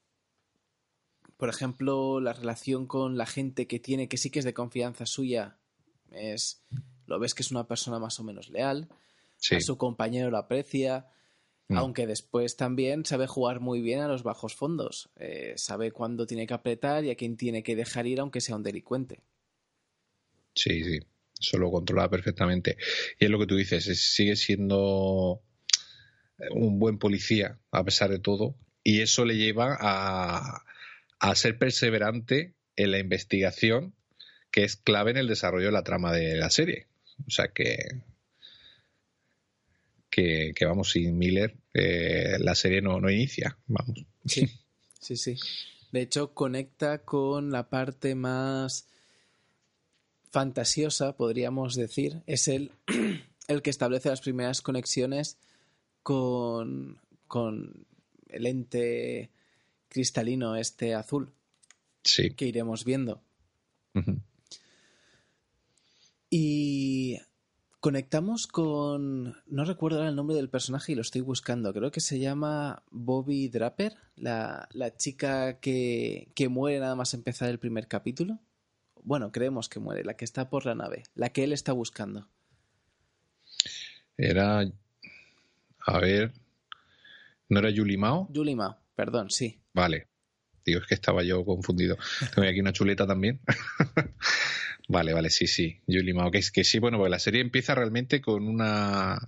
[1.37, 5.07] por ejemplo, la relación con la gente que tiene, que sí que es de confianza
[5.07, 5.59] suya,
[6.13, 6.63] es,
[7.07, 8.89] lo ves que es una persona más o menos leal,
[9.51, 11.09] a su compañero lo aprecia,
[11.69, 11.77] Mm.
[11.77, 15.11] Aunque después también sabe jugar muy bien a los bajos fondos.
[15.17, 18.57] Eh, sabe cuándo tiene que apretar y a quién tiene que dejar ir, aunque sea
[18.57, 19.21] un delincuente.
[20.55, 20.99] Sí, sí.
[21.41, 22.77] Eso lo controla perfectamente.
[23.19, 25.43] Y es lo que tú dices, sigue siendo
[26.51, 28.57] un buen policía, a pesar de todo.
[28.83, 30.65] Y eso le lleva a,
[31.21, 33.95] a ser perseverante en la investigación,
[34.51, 36.87] que es clave en el desarrollo de la trama de la serie.
[37.27, 38.03] O sea que
[40.55, 44.05] que, vamos, sin Miller eh, la serie no, no inicia, vamos.
[44.25, 44.49] Sí,
[45.01, 45.37] sí, sí.
[45.93, 48.89] De hecho, conecta con la parte más
[50.31, 52.23] fantasiosa, podríamos decir.
[52.27, 52.73] Es el,
[53.49, 55.39] el que establece las primeras conexiones
[56.03, 57.87] con, con
[58.29, 59.31] el ente
[59.89, 61.33] cristalino este azul.
[62.05, 62.31] Sí.
[62.31, 63.23] Que iremos viendo.
[66.31, 67.19] Y
[67.81, 69.37] Conectamos con.
[69.47, 71.73] No recuerdo el nombre del personaje y lo estoy buscando.
[71.73, 77.61] Creo que se llama Bobby Draper, la, chica que, que, muere nada más empezar el
[77.61, 78.41] primer capítulo.
[79.09, 82.29] Bueno, creemos que muere, la que está por la nave, la que él está buscando.
[84.19, 84.71] Era.
[85.87, 86.35] A ver.
[87.49, 88.29] ¿No era Julie Mao?
[88.35, 89.63] Julie Mao, perdón, sí.
[89.73, 90.09] Vale.
[90.63, 91.97] Digo, es que estaba yo confundido.
[92.35, 93.41] Tengo aquí una chuleta también.
[94.91, 95.83] Vale, vale, sí, sí.
[95.87, 99.19] Julie Mao, que, que sí, bueno, porque la serie empieza realmente con una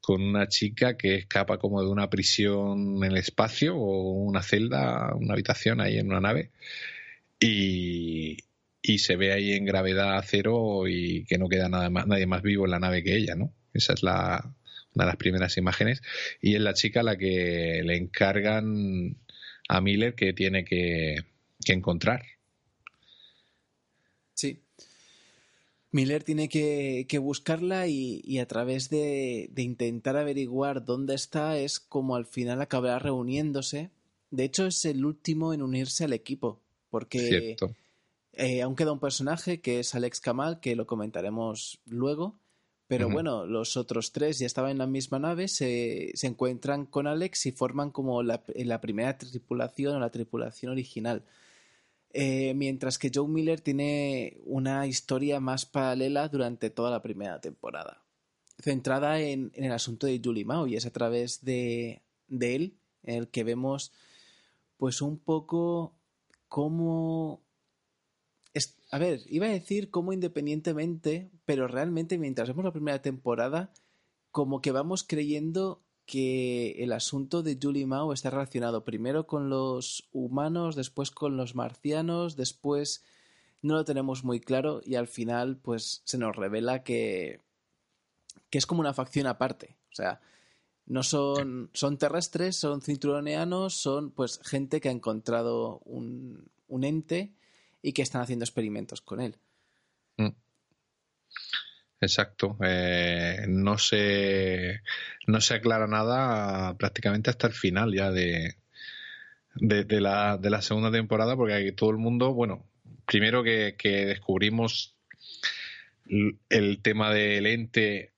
[0.00, 5.14] con una chica que escapa como de una prisión en el espacio o una celda,
[5.14, 6.50] una habitación ahí en una nave
[7.38, 8.38] y,
[8.86, 12.42] y se ve ahí en gravedad cero y que no queda nada más, nadie más
[12.42, 13.50] vivo en la nave que ella, ¿no?
[13.72, 14.54] Esa es la,
[14.92, 16.02] una de las primeras imágenes
[16.42, 19.16] y es la chica a la que le encargan
[19.70, 21.24] a Miller que tiene que,
[21.64, 22.24] que encontrar.
[24.34, 24.60] Sí,
[25.90, 32.26] Miller tiene que, buscarla y, a través de, intentar averiguar dónde está es como al
[32.26, 33.88] final acabará reuniéndose.
[34.30, 37.56] De hecho, es el último en unirse al equipo, porque
[38.36, 42.38] eh, aún queda un personaje que es Alex Kamal, que lo comentaremos luego.
[42.86, 47.06] Pero bueno, los otros tres ya estaban en la misma nave, se, se encuentran con
[47.06, 51.24] Alex y forman como la, la primera tripulación o la tripulación original.
[52.16, 58.04] Eh, mientras que Joe Miller tiene una historia más paralela durante toda la primera temporada,
[58.60, 63.16] centrada en, el asunto de Julie Mao y es a través de, de él en
[63.16, 63.92] el que vemos
[64.76, 65.96] pues un poco
[66.48, 67.43] cómo...
[68.94, 73.72] a ver, iba a decir cómo independientemente, pero realmente mientras vemos la primera temporada,
[74.30, 80.08] como que vamos creyendo que el asunto de Julie Mao está relacionado primero con los
[80.12, 83.02] humanos, después con los marcianos, después
[83.62, 87.40] no lo tenemos muy claro y al final pues se nos revela que,
[88.48, 89.76] que es como una facción aparte.
[89.90, 90.20] O sea,
[90.86, 97.34] no son, son terrestres, son cinturoneanos, son pues gente que ha encontrado un, un ente
[97.84, 99.36] y que están haciendo experimentos con él.
[100.16, 100.30] Mm.
[102.00, 102.56] exacto.
[102.64, 104.80] Eh, no se
[105.26, 108.56] no se aclara nada prácticamente hasta el final ya de,
[109.54, 112.66] de, la, de la segunda temporada, porque todo el mundo, bueno,
[113.04, 114.96] primero que, descubrimos
[116.48, 118.12] el tema del ente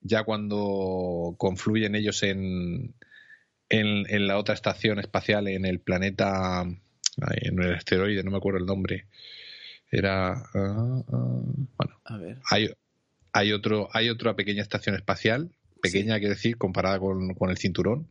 [0.00, 2.94] ya cuando confluyen ellos en,
[3.68, 6.64] en, la otra estación espacial, en el planeta,
[7.40, 9.06] en el asteroide, no me acuerdo el nombre.
[9.90, 10.32] Era.
[10.32, 11.42] Ah, ah,
[11.76, 12.38] bueno, a ver.
[12.50, 12.70] Hay,
[13.32, 15.50] hay, otro, hay otra pequeña estación espacial,
[15.80, 18.08] pequeña, quiero decir, comparada con, con el cinturón,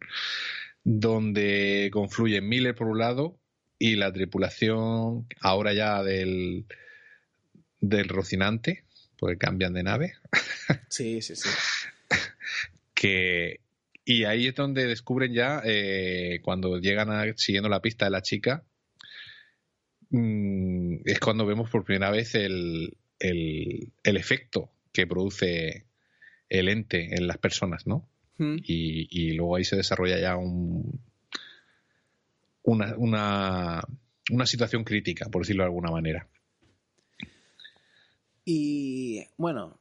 [0.83, 3.37] donde confluyen Miller por un lado
[3.79, 6.65] y la tripulación ahora ya del,
[7.81, 8.85] del Rocinante,
[9.19, 10.13] porque cambian de nave.
[10.87, 11.49] Sí, sí, sí.
[12.93, 13.59] que,
[14.05, 18.21] y ahí es donde descubren ya, eh, cuando llegan a, siguiendo la pista de la
[18.21, 18.63] chica,
[20.13, 25.85] mm, es cuando vemos por primera vez el, el, efecto que produce
[26.49, 28.07] el ente en las personas, ¿no?
[28.37, 28.57] Hmm.
[28.63, 31.01] Y, y, luego ahí se desarrolla ya un,
[32.63, 33.81] una, una,
[34.31, 36.27] una situación crítica, por decirlo de alguna manera.
[38.45, 39.79] Y bueno,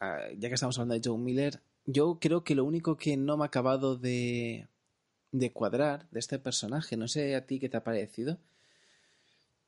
[0.00, 3.36] ah, ya que estamos hablando de Joe Miller, yo creo que lo único que no
[3.36, 4.68] me ha acabado de,
[5.32, 8.38] de cuadrar de este personaje, no sé a ti qué te ha parecido,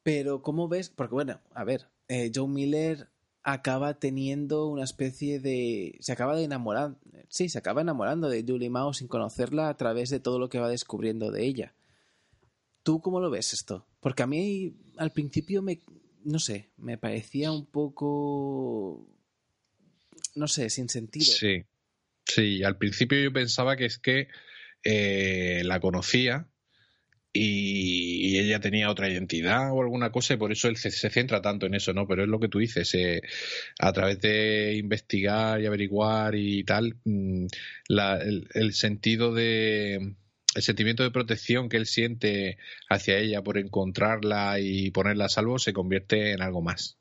[0.02, 0.88] pero ¿cómo ves?
[0.88, 3.08] Porque bueno, a ver, eh, Joe Miller
[3.42, 5.96] acaba teniendo una especie de...
[6.00, 6.96] se acaba de enamorar,
[7.28, 10.58] sí, se acaba enamorando de Julie Mao sin conocerla a través de todo lo que
[10.58, 11.74] va descubriendo de ella.
[12.82, 13.86] ¿Tú cómo lo ves esto?
[14.00, 15.80] Porque a mí al principio me,
[16.24, 19.06] no sé, me parecía un poco,
[20.34, 21.26] no sé, sin sentido.
[21.26, 21.64] Sí,
[22.24, 24.28] sí, al principio yo pensaba que es que
[24.84, 26.48] eh, la conocía
[27.32, 31.66] y, ella tenía otra identidad o alguna cosa y por eso él se, centra tanto
[31.66, 32.06] en eso, ¿no?
[32.06, 33.22] Pero es lo que tú dices, eh,
[33.78, 37.46] a través de investigar y averiguar y tal, mm,
[37.88, 40.14] el sentido de
[40.54, 45.58] el sentimiento de protección que él siente hacia ella por encontrarla y ponerla a salvo
[45.58, 46.98] se convierte en algo más.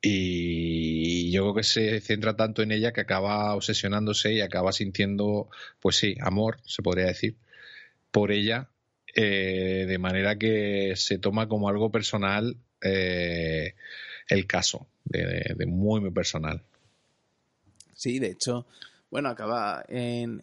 [0.00, 5.48] Y yo creo que se centra tanto en ella que acaba obsesionándose y acaba sintiendo,
[5.80, 7.36] pues sí, amor, se podría decir,
[8.10, 8.68] por ella,
[9.14, 13.74] eh, de manera que se toma como algo personal eh,
[14.28, 16.62] el caso, de, de muy, muy personal.
[17.94, 18.66] Sí, de hecho,
[19.12, 20.40] bueno, acaba en,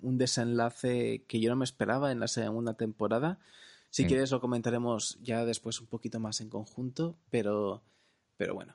[0.00, 3.38] un desenlace que yo no me esperaba en la segunda temporada.
[3.90, 4.08] Si mm.
[4.08, 7.82] quieres lo comentaremos ya después un poquito más en conjunto, pero,
[8.38, 8.74] pero bueno.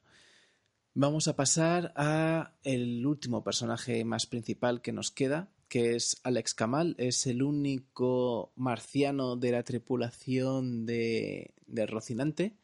[0.93, 6.53] Vamos a pasar a el último personaje más principal que nos queda, que es Alex
[6.53, 6.95] Kamal.
[6.97, 12.55] Es el único marciano de la tripulación de, de Rocinante.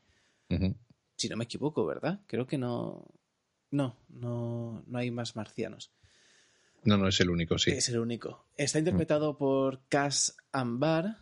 [1.18, 2.22] Si no me equivoco, ¿verdad?
[2.26, 3.06] Creo que no.
[3.70, 5.92] No, no, no hay más marcianos.
[6.86, 7.72] No, no es el único, sí.
[7.72, 8.46] Es el único.
[8.56, 11.18] Está interpretado por Cass Ambar.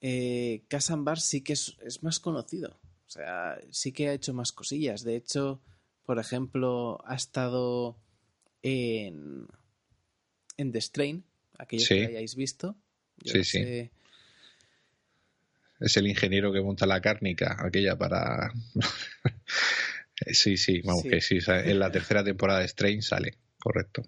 [0.00, 2.80] Eh, Cass Ambar sí que es, más conocido.
[3.06, 5.04] O sea, sí que ha hecho más cosillas.
[5.04, 5.62] De hecho,
[6.04, 7.96] por ejemplo, ha estado
[8.62, 9.46] en,
[10.58, 11.24] en The Strain,
[11.56, 12.76] aquellos que hayáis visto.
[13.24, 13.90] sí, sí.
[15.80, 18.52] Es el ingeniero que monta la cárnica, aquella para.
[20.32, 21.38] sí, sí, vamos, que sí.
[21.46, 24.02] En la tercera temporada de Strain sale, correcto.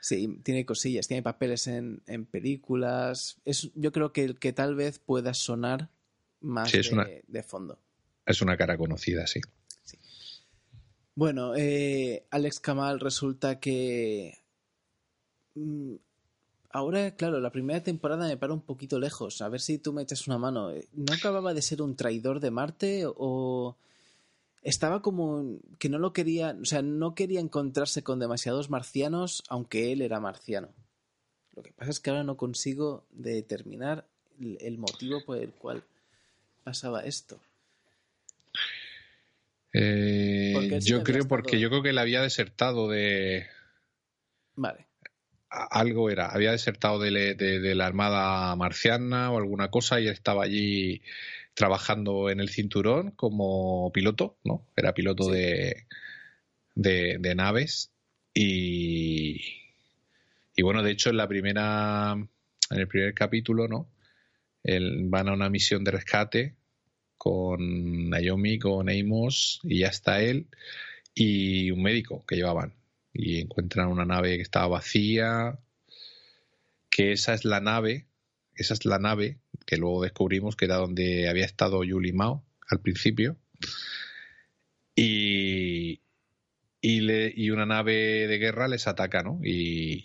[0.00, 3.38] Sí, tiene cosillas, tiene papeles en, en películas.
[3.44, 5.88] Es, yo creo que, que tal vez pueda sonar
[6.40, 7.78] más de, fondo.
[8.26, 9.40] Es una cara conocida, sí.
[11.14, 14.41] Bueno, eh, Alex Kamal resulta que.
[15.54, 15.94] Mm,
[16.70, 19.42] ahora, claro, la primera temporada me para un poquito lejos.
[19.42, 20.70] A ver si tú me echas una mano.
[20.92, 23.76] ¿No acababa de ser un traidor de Marte o.?
[24.62, 29.92] estaba como que no lo quería, o sea, no quería encontrarse con demasiados marcianos, aunque
[29.92, 30.68] él era marciano.
[31.54, 34.06] Lo que pasa es que ahora no consigo determinar
[34.40, 35.82] el motivo por el cual
[36.64, 37.40] pasaba esto.
[39.74, 43.46] Eh, yo creo porque yo creo que él había desertado de.
[44.54, 44.86] Vale.
[45.70, 50.44] Algo era, había desertado de, de la armada marciana o alguna cosa y él estaba
[50.44, 51.02] allí
[51.54, 54.66] trabajando en el cinturón como piloto, ¿no?
[54.76, 55.86] Era piloto de,
[56.74, 57.92] de, naves
[58.34, 59.40] y,
[60.56, 62.12] y bueno, de hecho en la primera,
[62.70, 63.88] en el primer capítulo, ¿no?
[64.64, 66.54] van a una misión de rescate
[67.18, 70.46] con Naomi, con Amos y ya está él
[71.14, 72.74] y un médico que llevaban
[73.12, 75.58] y encuentran una nave que estaba vacía,
[76.90, 78.06] que esa es la nave,
[78.54, 82.80] esa es la nave que luego descubrimos que era donde había estado Yuli Mao al
[82.80, 83.36] principio.
[84.94, 86.00] Y,
[86.80, 89.40] y, le, y una nave de guerra les ataca, ¿no?
[89.42, 90.04] Y,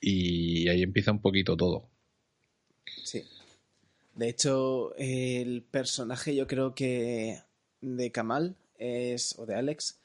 [0.00, 1.88] y ahí empieza un poquito todo.
[3.02, 3.24] Sí.
[4.14, 7.38] De hecho, el personaje yo creo que
[7.80, 9.98] de Kamal es, o de Alex,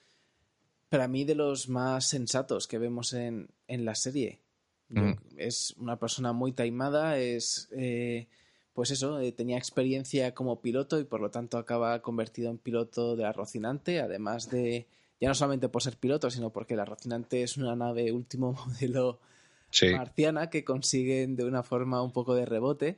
[0.92, 4.42] para mí de los más sensatos que vemos en, en la serie.
[4.90, 5.14] Mm.
[5.38, 8.28] Es una persona muy taimada, es, eh,
[8.74, 13.16] pues eso, eh, tenía experiencia como piloto y por lo tanto acaba convertido en piloto
[13.16, 14.86] de la Rocinante, además de,
[15.22, 19.22] ya no solamente por ser piloto, sino porque la Rocinante es una nave último modelo
[19.70, 19.92] Sí.
[19.92, 22.98] marciana que consiguen de una forma un poco de rebote,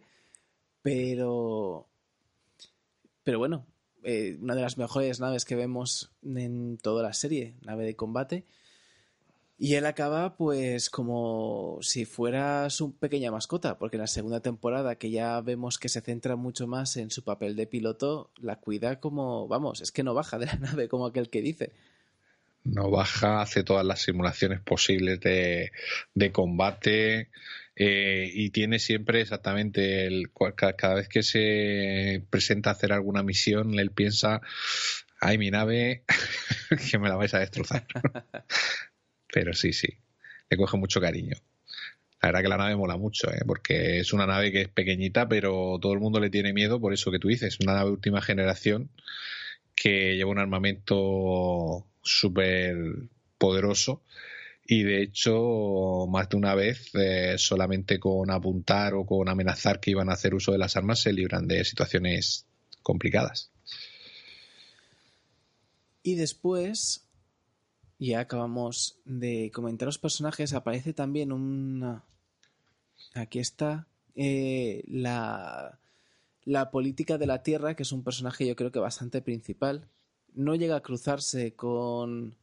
[0.82, 1.88] pero,
[3.24, 3.68] pero bueno,
[4.04, 8.46] eh, una de las mejores naves que vemos en toda la serie, nave de combate.
[9.58, 14.96] Y él acaba pues como si fuera su pequeña mascota, porque en la segunda temporada
[14.96, 19.00] que ya vemos que se centra mucho más en su papel de piloto, la cuida
[19.00, 21.72] como, vamos, es que no baja de la nave como aquel que dice.
[22.66, 25.72] No baja, hace todas las simulaciones posibles de,
[26.14, 27.30] de combate
[27.76, 33.80] eh, y tiene siempre exactamente el cada vez que se presenta a hacer alguna misión,
[33.80, 34.42] él piensa,
[35.20, 36.04] ay mi nave,
[36.92, 37.86] que me la vais a destrozar.
[39.34, 39.98] Pero sí, sí,
[40.50, 41.36] le coge mucho cariño.
[42.22, 43.42] La verdad que la nave mola mucho, ¿eh?
[43.46, 46.94] porque es una nave que es pequeñita, pero todo el mundo le tiene miedo por
[46.94, 48.90] eso que tú dices, una nave de última generación
[49.76, 52.78] que lleva un armamento súper
[53.38, 54.02] poderoso
[54.66, 59.92] y de hecho más de una vez eh, solamente con apuntar o con amenazar que
[59.92, 62.46] iban a hacer uso de las armas se libran de situaciones
[62.82, 63.52] complicadas.
[66.02, 67.08] Y después,
[67.98, 72.04] ya acabamos de comentar los personajes, aparece también una...
[73.14, 75.80] Aquí está eh, la,
[76.44, 79.88] la política de la Tierra, que es un personaje yo creo que bastante principal.
[80.34, 82.36] No llega a cruzarse con,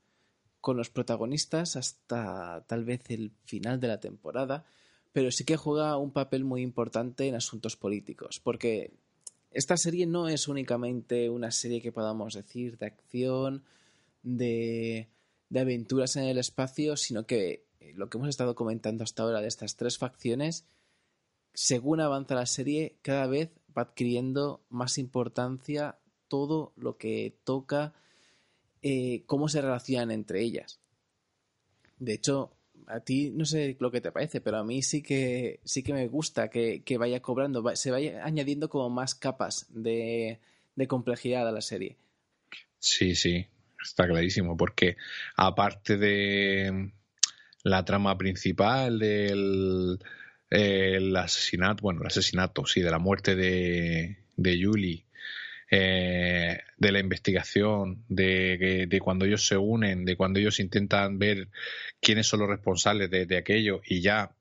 [0.61, 4.65] con los protagonistas hasta tal vez el final de la temporada,
[5.13, 8.93] pero sí que juega un papel muy importante en asuntos políticos, porque
[9.51, 13.65] esta serie no es únicamente una serie que podamos decir de acción,
[14.23, 15.09] de,
[15.49, 19.49] de aventuras en el espacio, sino que lo que hemos estado comentando hasta ahora de
[19.49, 20.67] estas tres facciones,
[21.55, 25.99] según avanza la serie, cada vez va adquiriendo más importancia
[26.29, 27.93] todo lo que toca
[28.83, 30.81] eh, cómo se relacionan entre ellas.
[31.99, 32.53] De hecho,
[32.87, 35.93] a ti no sé lo que te parece, pero a mí sí que sí que
[35.93, 40.41] me gusta que, que vaya cobrando, se vaya añadiendo como más capas de,
[40.75, 41.97] de complejidad a la serie.
[42.79, 43.47] Sí, sí,
[43.83, 44.97] está clarísimo, porque
[45.37, 46.93] aparte de
[47.63, 49.99] la trama principal del
[50.51, 55.05] eh, el asesinato, bueno, el asesinato, sí, de la muerte de, de Julie,
[55.71, 61.49] eh, de la investigación, de, de cuando ellos se unen, de cuando ellos intentan ver
[62.01, 63.81] quiénes son los responsables de, de aquello.
[63.87, 64.33] Y ya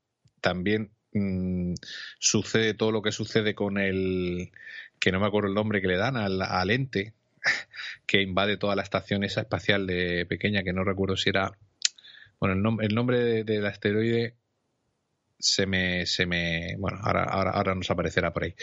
[0.41, 1.73] también mm,
[2.19, 4.51] sucede todo lo que sucede con el
[4.99, 7.13] que no me acuerdo el nombre que le dan al, al ente
[8.07, 11.51] que invade toda la estación esa espacial de pequeña que no recuerdo si era
[12.39, 14.35] bueno el, nom- el nombre de- del asteroide
[15.39, 18.55] se me se me bueno ahora ahora, ahora nos aparecerá por ahí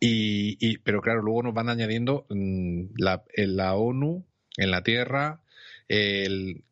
[0.00, 4.24] y, y- pero claro luego nos van añadiendo mm, la, en la ONU
[4.56, 5.40] en la Tierra
[5.88, 6.62] el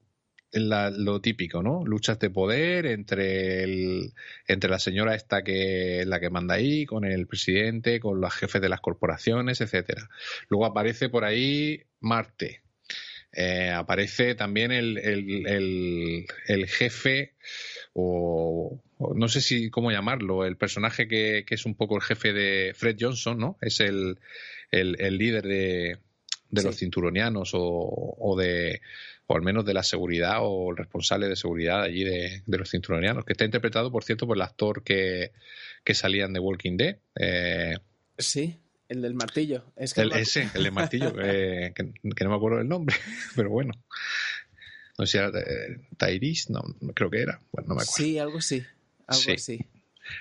[0.52, 1.84] la- lo típico, ¿no?
[1.84, 3.64] Luchas de poder entre
[4.46, 8.62] entre la señora esta que la que manda ahí, con el presidente, con los jefes
[8.62, 10.08] de las corporaciones, etcétera.
[10.48, 12.62] Luego aparece por ahí Marte.
[13.32, 17.34] Eh, aparece también el, el, el, el jefe
[17.92, 18.80] o
[19.14, 22.72] no sé si cómo llamarlo, el personaje que, que es un poco el jefe de
[22.74, 23.58] Fred Johnson, ¿no?
[23.60, 24.18] Es el,
[24.70, 25.98] el, el líder de,
[26.50, 26.66] de Sí.
[26.66, 28.80] los cinturonianos o, o de
[29.26, 32.70] o al menos de la seguridad o el responsable de seguridad allí de, de los
[32.70, 35.32] cinturonianos, que está interpretado, por cierto, por el actor que,
[35.82, 36.96] que salían de Walking Dead.
[37.18, 37.76] Eh,
[38.18, 39.64] Sí, el del martillo.
[39.76, 42.68] Es que el, no ese, el de martillo, eh, que, que no me acuerdo del
[42.68, 42.94] nombre,
[43.34, 43.72] pero bueno.
[44.98, 46.62] No sé si era eh, Tyrese, no,
[46.94, 47.40] creo que era.
[47.50, 47.96] Bueno, no me acuerdo.
[47.96, 48.62] Sí, algo sí.
[49.06, 49.32] Algo Sí.
[49.32, 49.60] así.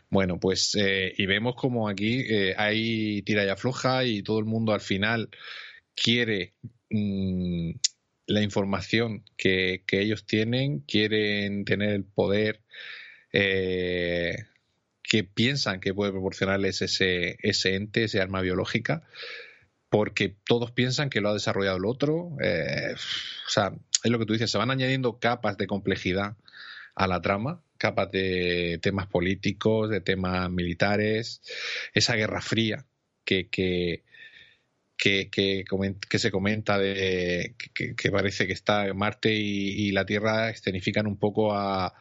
[0.10, 4.46] Bueno, pues eh, y vemos como aquí eh, hay tira y afloja y todo el
[4.46, 5.30] mundo al final
[5.96, 6.54] quiere
[6.90, 7.72] mm,
[8.28, 12.62] la información que, que ellos tienen, quieren tener el poder
[13.34, 14.38] eh,
[15.02, 19.04] que piensan que puede proporcionarles ese, ese ente, ese arma biológica,
[19.90, 22.16] porque todos piensan que lo ha desarrollado el otro.
[22.16, 23.74] o sea,
[24.04, 26.36] es lo que tú dices, se van añadiendo capas de complejidad
[26.96, 31.42] a la trama, capas de temas políticos, de temas militares,
[31.94, 32.86] esa guerra fría
[33.26, 34.04] que, que,
[34.96, 41.18] que, que, se comenta de que, parece que está Marte y, la Tierra escenifican un
[41.18, 41.94] poco a,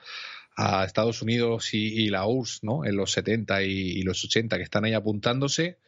[0.55, 2.85] a Estados Unidos y, la URSS, ¿no?
[2.85, 5.79] En los 70 y, los 80, que están ahí apuntándose,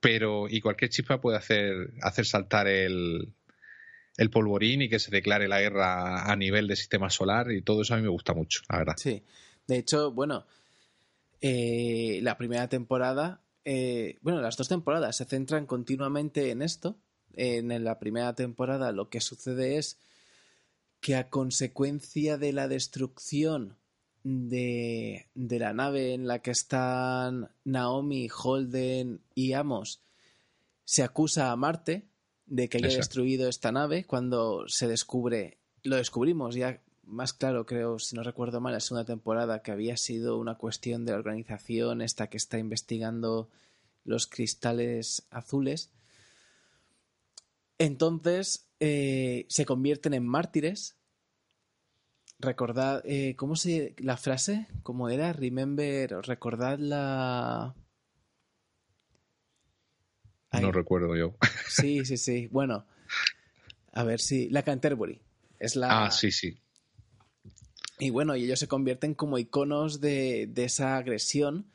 [0.00, 3.32] pero y cualquier chispa puede hacer, hacer saltar el,
[4.16, 7.82] el polvorín y que se declare la guerra a nivel de sistema solar y todo
[7.82, 8.94] eso a mí me gusta mucho, la verdad.
[8.96, 9.22] Sí,
[9.66, 10.46] de hecho, bueno,
[11.40, 16.96] eh, la primera temporada, eh, bueno, las dos temporadas se centran continuamente en esto.
[17.36, 19.98] En la primera temporada lo que sucede es
[21.00, 23.76] que a consecuencia de la destrucción
[24.22, 30.00] de, de la nave en la que están Naomi, Holden y Amos,
[30.84, 32.06] se acusa a Marte
[32.46, 37.98] de que haya destruido esta nave cuando se descubre, lo descubrimos ya más claro, creo,
[37.98, 42.00] si no recuerdo mal, la segunda temporada, que había sido una cuestión de la organización
[42.00, 43.50] esta que está investigando
[44.04, 45.90] los cristales azules.
[47.78, 50.96] Entonces eh, se convierten en mártires.
[52.38, 54.66] Recordad, eh, ¿cómo se la frase?
[54.82, 55.32] ¿Cómo era?
[55.32, 57.74] Remember, recordad la.
[60.60, 61.36] No recuerdo yo.
[61.68, 62.48] Sí, sí, sí.
[62.48, 62.86] Bueno,
[63.92, 64.48] a ver si.
[64.50, 65.20] La Canterbury.
[65.58, 66.06] Es la.
[66.06, 66.58] Ah, sí, sí.
[67.98, 71.70] Y bueno, y ellos se convierten como iconos de, de esa agresión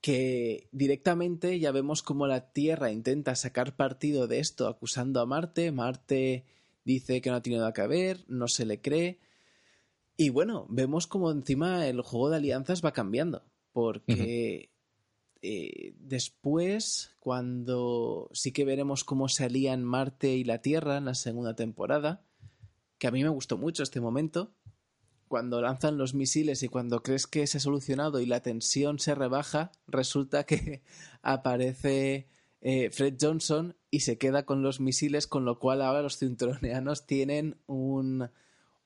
[0.00, 5.72] que directamente ya vemos como la Tierra intenta sacar partido de esto acusando a Marte.
[5.72, 6.44] Marte
[6.84, 9.20] dice que no tiene nada que ver, no se le cree.
[10.16, 13.42] Y bueno, vemos como encima el juego de alianzas va cambiando.
[13.72, 14.70] Porque
[15.42, 21.14] eh, después, cuando sí que veremos cómo se alían Marte y la Tierra en la
[21.14, 22.22] segunda temporada,
[22.98, 24.52] que a mí me gustó mucho este momento,
[25.28, 29.14] cuando lanzan los misiles y cuando crees que se ha solucionado y la tensión se
[29.14, 30.82] rebaja, resulta que
[31.22, 32.28] aparece
[32.60, 37.06] eh, Fred Johnson y se queda con los misiles, con lo cual ahora los cinturoneanos
[37.06, 38.28] tienen un,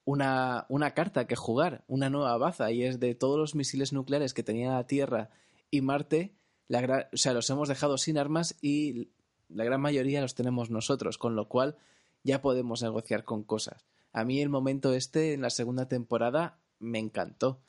[0.04, 4.34] una, una, carta que jugar, una nueva baza, y es de todos los misiles nucleares
[4.34, 5.30] que tenía la Tierra
[5.70, 6.36] y Marte,
[6.68, 9.08] la o sea, los hemos dejado sin armas y
[9.48, 11.76] la gran mayoría los tenemos nosotros, con lo cual
[12.22, 13.84] ya podemos negociar con cosas.
[14.12, 17.60] A mí el momento este en la segunda temporada me encantó.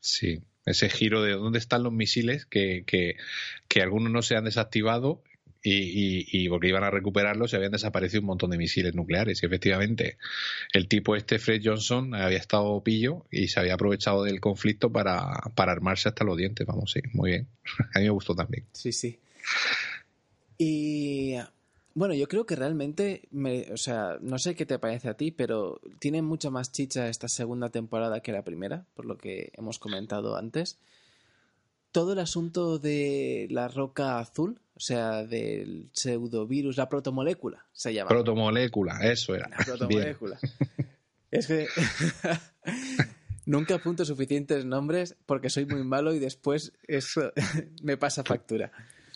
[0.00, 3.16] Sí, ese giro de dónde están los misiles, que, que,
[3.68, 5.22] que algunos no se han desactivado
[5.62, 9.42] y, y, porque iban a recuperarlos y habían desaparecido un montón de misiles nucleares.
[9.42, 10.18] Y efectivamente,
[10.72, 15.22] el tipo este, Fred Johnson, había estado pillo y se había aprovechado del conflicto para,
[15.54, 16.66] para armarse hasta los dientes.
[16.66, 17.46] Vamos, sí, muy bien.
[17.94, 18.64] A mí me gustó también.
[18.72, 19.18] Sí, sí.
[20.58, 21.36] Y
[21.94, 25.30] bueno, yo creo que realmente, me, o sea, no sé qué te parece a ti,
[25.30, 29.78] pero tiene mucha más chicha esta segunda temporada que la primera, por lo que hemos
[29.78, 30.78] comentado antes.
[31.90, 38.08] Todo el asunto de la roca azul, sea, del pseudovirus, la protomolécula, se llama.
[38.08, 39.48] Protomolécula, eso era.
[39.48, 40.38] La protomolécula.
[41.30, 41.66] es que
[43.46, 47.32] nunca apunto suficientes nombres porque soy muy malo y después eso
[47.82, 48.70] me pasa factura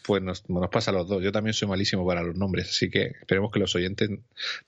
[0.07, 1.23] pues nos, pasa a los dos.
[1.23, 4.09] Yo también soy malísimo para los nombres, así que esperemos que los oyentes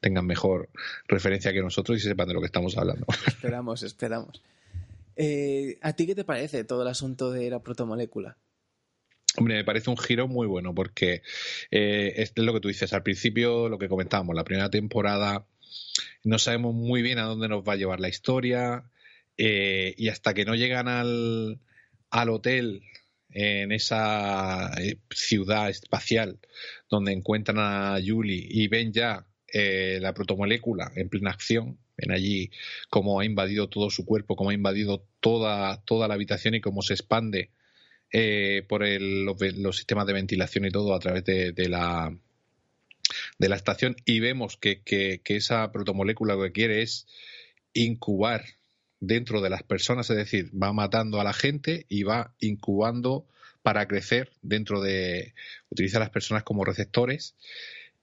[0.01, 0.69] tengan mejor
[1.07, 3.07] referencia que nosotros y sepan de lo que estamos hablando.
[3.27, 4.43] Esperamos, esperamos.
[5.17, 8.37] Eh, ¿A ti qué te parece todo el asunto de la protomolécula?
[9.41, 11.23] Me parece un giro muy bueno porque
[11.71, 12.93] eh, es lo que tú dices.
[12.93, 15.47] Al principio, lo que comentábamos, la primera temporada
[16.25, 18.85] no sabemos muy bien a dónde nos va a llevar la historia
[19.37, 21.61] eh, y hasta que no llegan al,
[22.11, 22.83] al hotel
[23.31, 26.39] en esa eh, ciudad espacial
[26.91, 32.51] donde encuentran a Julie y ven ya eh, la protomolécula en plena acción, ven allí
[32.91, 36.83] cómo ha invadido todo su cuerpo, cómo ha invadido toda, toda la habitación y cómo
[36.83, 37.51] se expande
[38.13, 42.17] eh, por los, sistemas de ventilación y todo a través de, la
[43.39, 47.07] de la estación y vemos que, que, que esa protomolécula lo que quiere es
[47.73, 48.45] incubar
[49.01, 53.27] dentro de las personas, es decir, va matando a la gente y va incubando
[53.63, 55.35] para crecer dentro de,
[55.71, 57.37] utiliza a las personas como receptores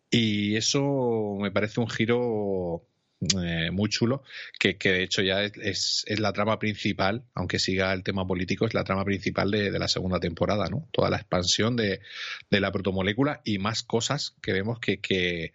[0.09, 2.83] y eso me parece un giro
[3.21, 4.23] eh, muy chulo,
[4.59, 8.73] que, de hecho ya es, es, la trama principal, aunque siga el tema político, es
[8.73, 10.87] la trama principal de, la segunda temporada, ¿no?
[10.91, 12.01] Toda la expansión de,
[12.49, 15.53] de, la protomolécula y más cosas que vemos que, que,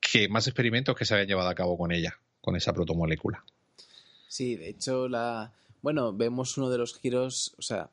[0.00, 3.44] que más experimentos que se habían llevado a cabo con ella, con esa protomolécula.
[4.28, 5.52] Sí, de hecho, la
[5.86, 7.90] bueno, vemos uno de los giros, o sea,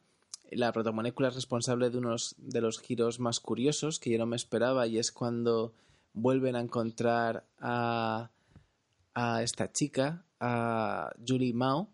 [0.50, 4.36] la protomolécula es responsable de uno de los giros más curiosos que yo no me
[4.36, 5.74] esperaba y es cuando
[6.14, 8.32] vuelven a encontrar a,
[9.14, 11.94] a esta chica, a Julie Mao.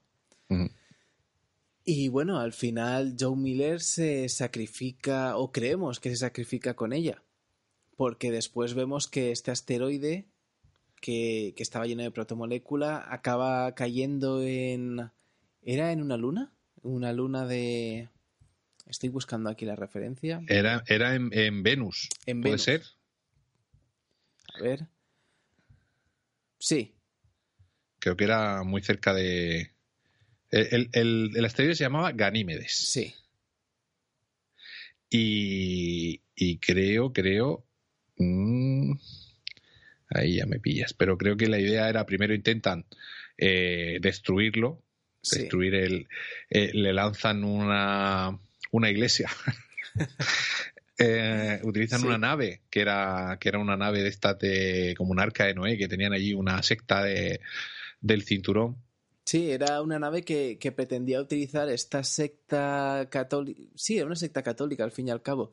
[1.83, 7.23] Y bueno, al final Joe Miller se sacrifica, o creemos que se sacrifica con ella,
[7.95, 10.27] porque después vemos que este asteroide
[11.01, 15.11] que, que estaba lleno de protomolécula acaba cayendo en...
[15.61, 16.53] ¿Era en una luna?
[16.81, 18.09] Una luna de...
[18.85, 20.41] Estoy buscando aquí la referencia.
[20.47, 22.09] Era, era en, en Venus.
[22.25, 22.63] En ¿Puede Venus.
[22.63, 22.83] ser?
[24.55, 24.87] A ver.
[26.57, 26.95] Sí,
[27.99, 29.71] Creo que era muy cerca de.
[30.51, 32.73] El, el, el- asteroide se llamaba Ganímedes.
[32.75, 33.13] sí.
[35.09, 37.65] Y, y creo, creo.
[38.17, 38.93] mm,
[40.09, 40.93] ahí ya me pillas.
[40.93, 42.85] Pero creo que la idea era: primero intentan
[43.37, 44.83] eh, destruirlo,
[45.21, 45.39] sí.
[45.39, 46.07] destruir el.
[46.49, 48.37] eh, le lanzan una,
[48.71, 49.29] una iglesia.
[51.01, 52.07] Eh, utilizan Sí.
[52.07, 55.53] una nave que era que era una nave de esta de como un arca de
[55.53, 57.39] Noé que tenían allí una secta de,
[58.01, 58.77] del cinturón
[59.29, 63.61] Sí, era una nave que, que pretendía utilizar esta secta católica.
[63.75, 65.51] Sí, era una secta católica al fin y al cabo,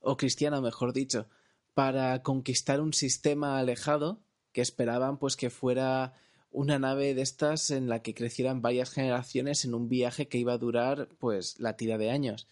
[0.00, 1.28] o cristiana, mejor dicho,
[1.74, 4.22] para conquistar un sistema alejado
[4.54, 6.14] que esperaban pues que fuera
[6.50, 10.54] una nave de estas en la que crecieran varias generaciones en un viaje que iba
[10.54, 12.48] a durar pues la tira de años.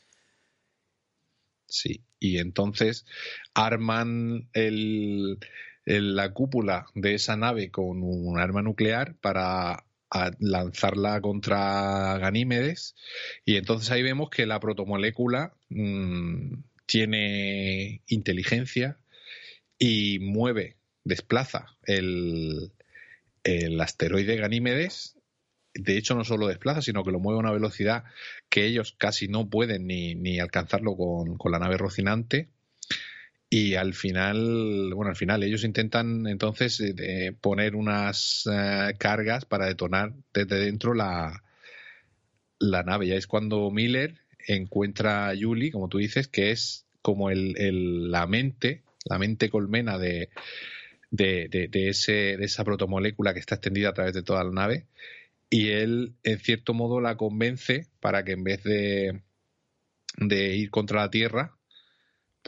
[1.66, 3.06] Sí, y entonces
[3.54, 5.38] arman el,
[5.88, 9.84] la cúpula de esa nave con un arma nuclear para
[10.38, 12.94] lanzarla contra Ganímedes
[13.44, 16.54] y entonces ahí vemos que la protomolécula mm,
[16.86, 18.98] tiene inteligencia
[19.78, 22.72] y mueve, desplaza el,
[23.80, 25.16] asteroide Ganímedes.
[25.72, 28.04] De hecho, no solo desplaza, sino que lo mueve a una velocidad
[28.50, 32.50] que ellos casi no pueden ni, alcanzarlo con la nave Rocinante.
[33.50, 39.66] Y al final, bueno, al final ellos intentan entonces eh, poner unas eh, cargas para
[39.66, 41.42] detonar desde dentro la,
[42.58, 43.06] la nave.
[43.06, 48.10] Ya es cuando Miller encuentra a Julie, como tú dices, que es como el, el-
[48.10, 50.30] la mente, la mente colmena de,
[51.10, 54.52] de, de- de ese, de esa protomolécula que está extendida a través de toda la
[54.52, 54.86] nave.
[55.50, 59.22] Y él, en cierto modo, la convence para que en vez de,
[60.18, 61.57] de ir contra la Tierra,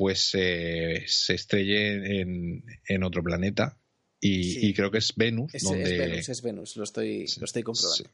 [0.01, 3.77] pues eh, se estrelle en, en otro planeta.
[4.19, 4.67] Y, Sí.
[4.69, 7.45] y creo que es Venus, Es, donde, es Venus, es Venus, lo estoy, Sí, lo
[7.45, 8.05] estoy comprobando.
[8.05, 8.11] sí.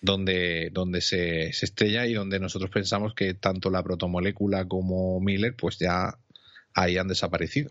[0.00, 5.54] donde, donde se, se estrella y donde nosotros pensamos que tanto la protomolécula como Miller,
[5.56, 6.18] pues ya
[6.74, 7.70] ahí han desaparecido.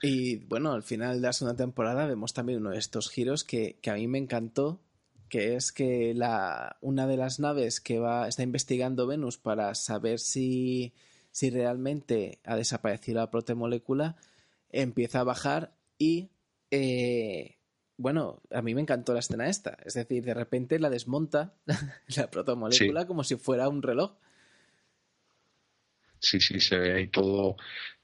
[0.00, 3.76] Y bueno, al final de la segunda temporada vemos también uno de estos giros que,
[3.82, 4.80] que a mí me encantó,
[5.28, 10.20] que es que la, una de las naves que va, está investigando Venus para saber
[10.20, 10.92] si,
[11.34, 14.14] si realmente ha desaparecido la protomolécula
[14.70, 16.30] empieza a bajar y
[16.70, 17.56] eh,
[17.96, 21.54] bueno, a mí me encantó la escena esta, es decir, de repente la desmonta
[22.16, 24.12] la protomolécula como si fuera un reloj.
[26.20, 27.56] Sí, sí, se ve ahí todo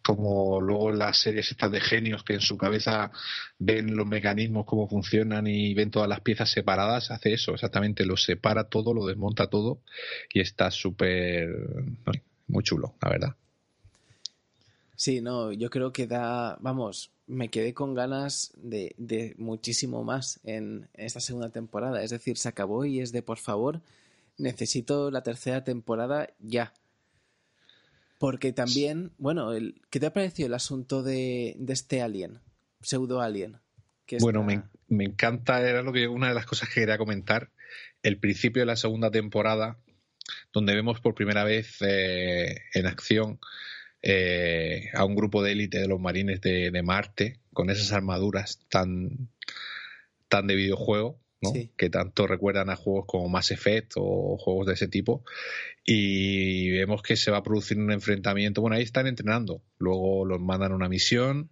[0.02, 3.12] como luego las series estas de genios que en su cabeza
[3.58, 8.16] ven los mecanismos, cómo funcionan y ven todas las piezas separadas, hace eso, exactamente, lo
[8.16, 9.82] separa todo, lo desmonta todo
[10.32, 11.48] y está súper,
[12.50, 13.36] muy chulo, la verdad.
[14.96, 20.40] Sí, no, yo creo que da, vamos, me quedé con ganas de, de muchísimo más
[20.44, 22.02] en, esta segunda temporada.
[22.02, 23.80] Es decir, se acabó y es de, por favor,
[24.36, 26.74] necesito la tercera temporada ya.
[28.18, 32.40] Porque también, bueno, el, ¿qué te ha parecido el asunto de, de este alien,
[32.82, 33.56] pseudo alien?
[34.04, 37.50] Que Bueno, me, me encanta, era lo que una de las cosas que quería comentar,
[38.02, 39.78] el principio de la segunda temporada,
[40.52, 43.38] donde vemos por primera vez eh, en acción
[44.02, 48.60] eh, a un grupo de élite de los marines de, de Marte, con esas armaduras
[48.68, 49.28] tan,
[50.28, 51.52] tan de videojuego, ¿no?
[51.52, 51.70] Sí.
[51.76, 55.24] que tanto recuerdan a juegos como Mass Effect o juegos de ese tipo.
[55.84, 58.60] Y vemos que se va a producir un enfrentamiento.
[58.60, 59.62] Bueno, ahí están entrenando.
[59.78, 61.50] Luego los mandan a una misión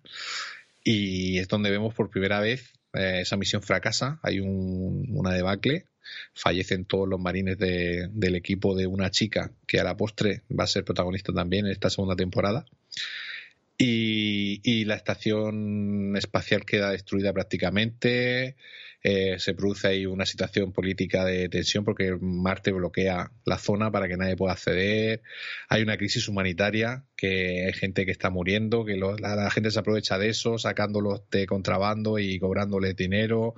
[0.85, 4.21] y es donde vemos por primera vez eh, esa misión fracasa.
[4.23, 5.87] Hay un- una debacle.
[6.35, 10.65] Fallecen todos los marines de- del equipo de una chica que a la postre va
[10.65, 12.65] a ser protagonista también en esta segunda temporada.
[13.81, 18.57] Y, y la estación espacial queda destruida prácticamente.
[19.11, 24.07] Eh, se produce ahí una situación política de tensión porque Marte bloquea la zona para
[24.07, 25.23] que nadie pueda acceder.
[25.71, 29.79] Hay una crisis humanitaria, que hay gente que está muriendo, que lo- la, gente se
[29.79, 33.55] aprovecha de eso, sacándolos de contrabando y cobrándoles dinero.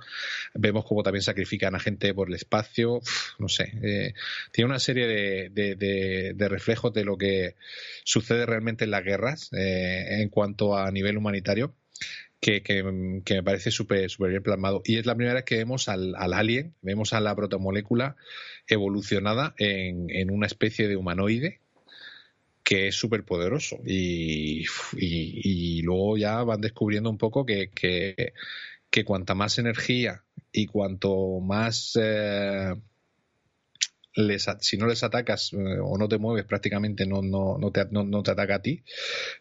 [0.53, 3.01] Vemos como también sacrifican a gente por el espacio.
[3.37, 3.73] No sé.
[3.83, 4.13] eh,
[4.53, 7.55] tiene una serie de, de- de- de reflejos de lo que
[8.05, 11.75] sucede realmente en las guerras eh, en cuanto a nivel humanitario
[12.41, 14.81] que, que- me parece súper súper bien plasmado.
[14.83, 18.17] Y es la primera vez que vemos al, al alien, vemos a la protomolécula
[18.67, 21.61] evolucionada en, en una especie de humanoide
[22.63, 23.79] que es súper poderoso.
[23.85, 24.65] Y,
[24.97, 28.33] y, luego ya van descubriendo un poco que, que,
[28.89, 32.75] que cuanta más energía y cuanto más eh,
[34.59, 38.23] si no les atacas eh, o no te mueves prácticamente no, no, no, te, no,
[38.23, 38.83] te ataca a ti,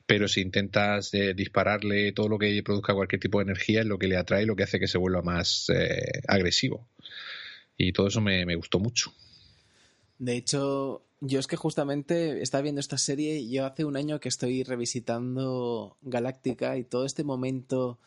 [0.07, 3.99] pero si intentas eh, dispararle todo lo que produzca cualquier tipo de energía es lo
[3.99, 6.87] que le atrae, lo que hace que se vuelva más eh, agresivo.
[7.77, 9.13] Y todo eso me, me gustó mucho.
[10.19, 14.29] De hecho, yo es que justamente estaba viendo esta serie, yo hace un año que
[14.29, 17.99] estoy revisitando Galáctica y todo este momento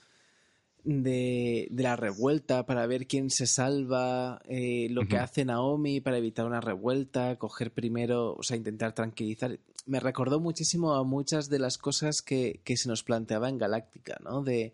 [0.84, 6.46] de, la revuelta para ver quién se salva, eh, lo que hace Naomi para evitar
[6.46, 9.60] una revuelta, coger primero, o sea, intentar tranquilizar.
[9.86, 14.18] Me recordó muchísimo a muchas de las cosas que, que se nos planteaba en Galáctica,
[14.24, 14.44] ¿no?
[14.44, 14.74] De,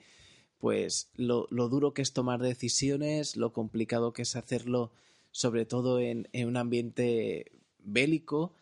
[0.59, 4.91] pues, lo, lo, duro que es tomar decisiones, lo complicado que es hacerlo,
[5.31, 7.51] sobre todo en, en un ambiente
[7.83, 8.53] bélico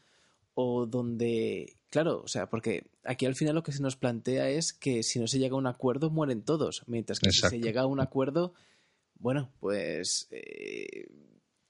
[0.53, 4.73] o donde Claro, o sea, porque aquí al final lo que se nos plantea es
[4.73, 7.83] que si no se llega a un acuerdo mueren todos, mientras que si se llega
[7.83, 8.53] a un acuerdo,
[9.19, 11.07] bueno, pues eh,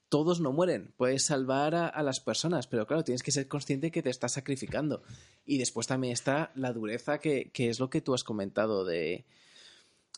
[0.10, 4.02] todos no mueren, puedes salvar a, las personas, pero claro, tienes que ser consciente que
[4.02, 5.04] te estás sacrificando.
[5.46, 9.26] Y después también está la dureza que, que es lo que tú has comentado de,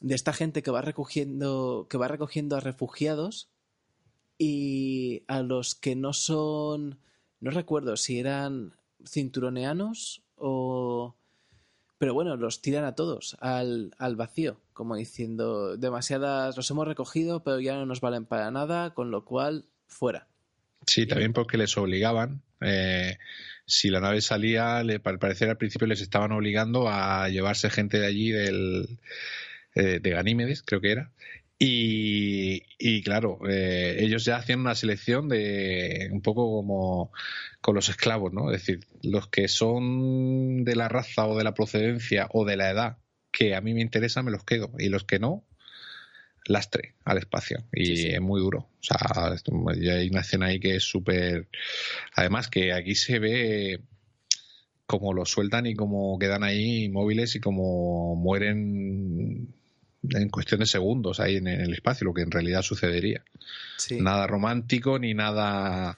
[0.02, 3.50] de esta gente que va recogiendo, que va recogiendo a refugiados
[4.38, 7.00] y a los que no son,
[7.42, 11.16] no recuerdo si eran cinturoneanos o...
[11.98, 17.44] Pero bueno, los tiran a todos al, al vacío, como diciendo, demasiadas los hemos recogido,
[17.44, 20.28] pero ya no nos valen para nada, con lo cual, fuera.
[20.88, 22.42] Sí, también porque les obligaban.
[22.62, 23.18] Eh,
[23.66, 28.08] si la nave salía, al parecer al principio les estaban obligando a llevarse gente de
[28.08, 28.98] allí del,
[29.76, 31.12] eh, de Ganímedes, creo que era,
[31.62, 37.12] y, claro, eh, ellos ya hacían una selección de un poco como
[37.60, 38.52] con los esclavos, ¿no?
[38.52, 42.70] Es decir, los que son de la raza o de la procedencia o de la
[42.70, 42.98] edad
[43.32, 45.46] que a mí me interesa me los quedo y los que no
[46.46, 48.60] lastre al espacio y es muy duro.
[48.60, 49.36] O sea,
[49.76, 51.50] ya hay una escena ahí que es súper...
[52.16, 53.82] Además que aquí se ve
[54.86, 59.59] cómo los sueltan y cómo quedan ahí inmóviles y cómo mueren
[60.08, 63.24] en cuestión de segundos ahí en, el espacio, lo que en realidad sucedería.
[64.00, 65.98] Nada romántico ni nada,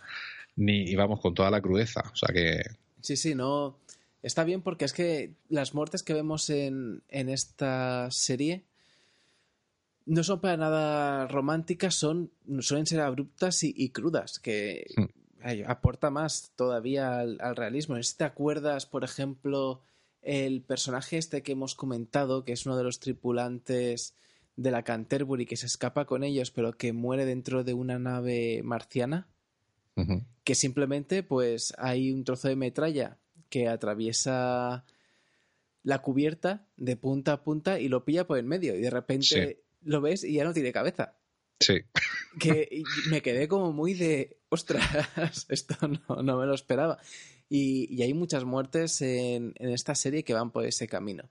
[0.55, 2.03] ni vamos con toda la crudeza.
[2.11, 2.61] O sea que.
[3.01, 3.77] Sí, sí, no.
[4.23, 8.63] Está bien porque es que las muertes que vemos en, en esta serie
[10.05, 15.63] no son para nada románticas, son suelen ser abruptas y, crudas, que hmm.
[15.67, 18.01] aporta más todavía al, al realismo.
[18.01, 19.81] Si te acuerdas, por ejemplo,
[20.21, 24.15] el personaje este que hemos comentado, que es uno de los tripulantes
[24.55, 28.61] de la Canterbury que se escapa con ellos, pero que muere dentro de una nave
[28.63, 29.27] marciana,
[30.43, 33.19] que simplemente pues hay un trozo de metralla
[33.49, 34.83] que atraviesa
[35.83, 39.63] la cubierta de punta a punta y lo pilla por en medio y de repente
[39.83, 41.15] lo ves y ya no tiene cabeza.
[41.59, 41.81] Sí.
[42.39, 46.97] Que me quedé como muy de, ostras, esto no, no me lo esperaba.
[47.53, 51.29] Y, hay muchas muertes en, esta serie que van por ese camino.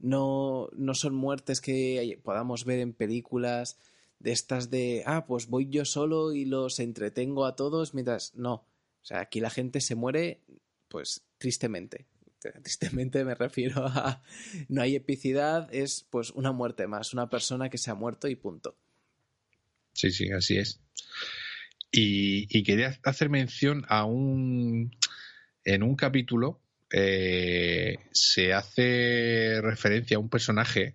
[0.00, 3.78] No, no son muertes que podamos ver en películas
[4.18, 8.34] de estas de, ah, pues voy yo solo y los entretengo a todos mientras...
[8.34, 10.40] No, o sea, aquí la gente se muere,
[10.88, 12.08] pues tristemente.
[12.64, 14.24] Tristemente me refiero a
[14.68, 18.34] no hay epicidad, es pues una muerte más, una persona que se ha muerto y
[18.34, 18.76] punto.
[19.92, 20.80] Sí, sí, así es.
[21.92, 24.90] y quería hacer mención a un
[25.64, 26.60] en un capítulo
[26.90, 30.94] eh, se hace referencia a un personaje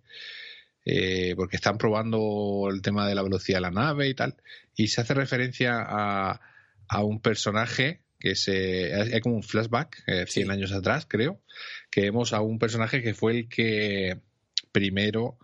[0.85, 4.35] eh, porque están probando el tema de la velocidad de la nave y tal,
[4.75, 6.39] y se hace referencia a,
[6.87, 11.41] a un personaje que se hay como un flashback, 100 eh, años atrás, creo,
[11.89, 14.19] que vemos a un personaje que fue el que
[14.71, 15.37] primero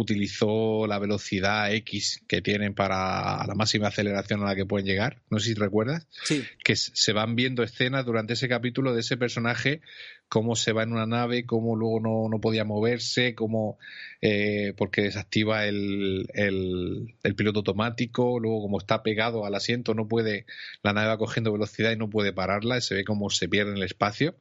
[0.00, 5.22] utilizó la velocidad X que tienen para la máxima aceleración a la que pueden llegar.
[5.30, 6.06] No sé si recuerdas.
[6.24, 6.42] Sí.
[6.64, 9.80] Que se van viendo escenas durante ese capítulo de ese personaje,
[10.28, 13.78] cómo se va en una nave, cómo luego no, no podía moverse, cómo
[14.20, 20.08] eh, porque desactiva el, el, el, piloto automático, luego como está pegado al asiento, no
[20.08, 20.46] puede,
[20.82, 23.72] la nave va cogiendo velocidad y no puede pararla, y se ve cómo se pierde
[23.72, 24.34] en el espacio.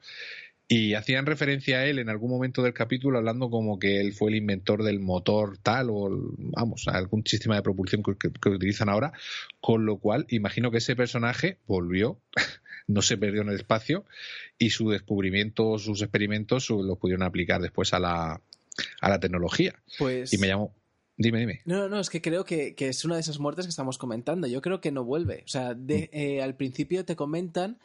[0.68, 4.32] Y hacían referencia a él en algún momento del capítulo hablando como que él fue
[4.32, 9.12] el inventor del motor tal o, vamos, algún sistema de propulsión que, utilizan ahora,
[9.60, 12.20] con lo cual imagino que ese personaje volvió,
[12.88, 14.06] no se perdió en el espacio
[14.58, 18.42] y su descubrimiento, sus experimentos los pudieron aplicar después a la,
[19.02, 19.76] a la tecnología.
[19.98, 20.34] Pues...
[20.34, 20.74] Y me llamó,
[21.16, 21.62] Dime, dime.
[21.66, 24.48] No, no, es que creo que, es una de esas muertes que estamos comentando.
[24.48, 25.44] Yo creo que no vuelve.
[25.46, 26.18] O sea, de, mm.
[26.18, 27.78] eh, al principio te comentan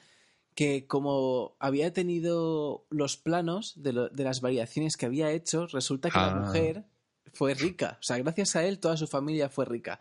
[0.59, 6.19] que como había tenido los planos de, de las variaciones que había hecho, resulta que
[6.19, 6.35] la Ah.
[6.35, 6.83] mujer
[7.33, 7.97] fue rica.
[8.01, 10.01] O sea, gracias a él toda su familia fue rica.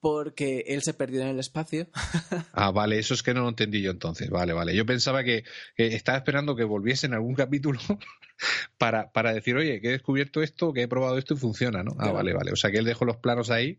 [0.00, 1.88] Porque él se perdió en el espacio.
[2.54, 4.30] Ah, vale, eso es que no lo entendí yo entonces.
[4.30, 4.74] Vale, vale.
[4.74, 5.44] Yo pensaba que,
[5.76, 7.78] que estaba esperando que volviese en algún capítulo
[8.78, 11.92] para, para decir, oye, que he descubierto esto, que he probado esto y funciona, ¿no?
[11.98, 12.14] Ah, Claro.
[12.14, 12.52] vale, vale.
[12.52, 13.78] O sea que él dejó los planos ahí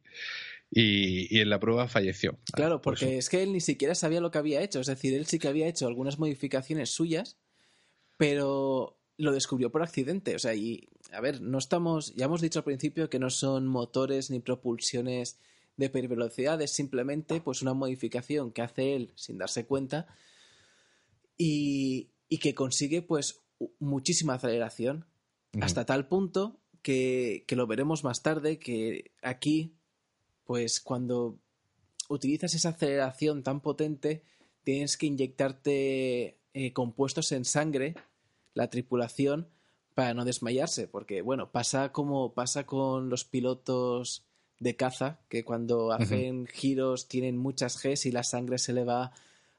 [0.69, 2.37] y, y en la prueba falleció.
[2.53, 4.79] Claro, por porque es que él ni siquiera sabía lo que había hecho.
[4.79, 7.37] Es decir, él sí que había hecho algunas modificaciones suyas,
[8.17, 10.35] pero lo descubrió por accidente.
[10.35, 12.13] O sea, y a ver, no estamos.
[12.15, 15.39] Ya hemos dicho al principio que no son motores ni propulsiones
[15.77, 20.07] de hipervelocidad, es simplemente pues una modificación que hace él sin darse cuenta
[21.37, 23.43] y, y que consigue pues
[23.79, 25.05] muchísima aceleración
[25.61, 29.76] hasta tal punto que, que lo veremos más tarde, que aquí,
[30.47, 31.37] pues cuando
[32.09, 34.23] utilizas esa aceleración tan potente,
[34.63, 37.95] tienes que inyectarte eh, compuestos en sangre,
[38.53, 39.49] la tripulación,
[39.93, 44.23] para no desmayarse, porque bueno, pasa como pasa con los pilotos
[44.59, 49.11] de caza, que cuando hacen giros tienen muchas Gs y la sangre se le va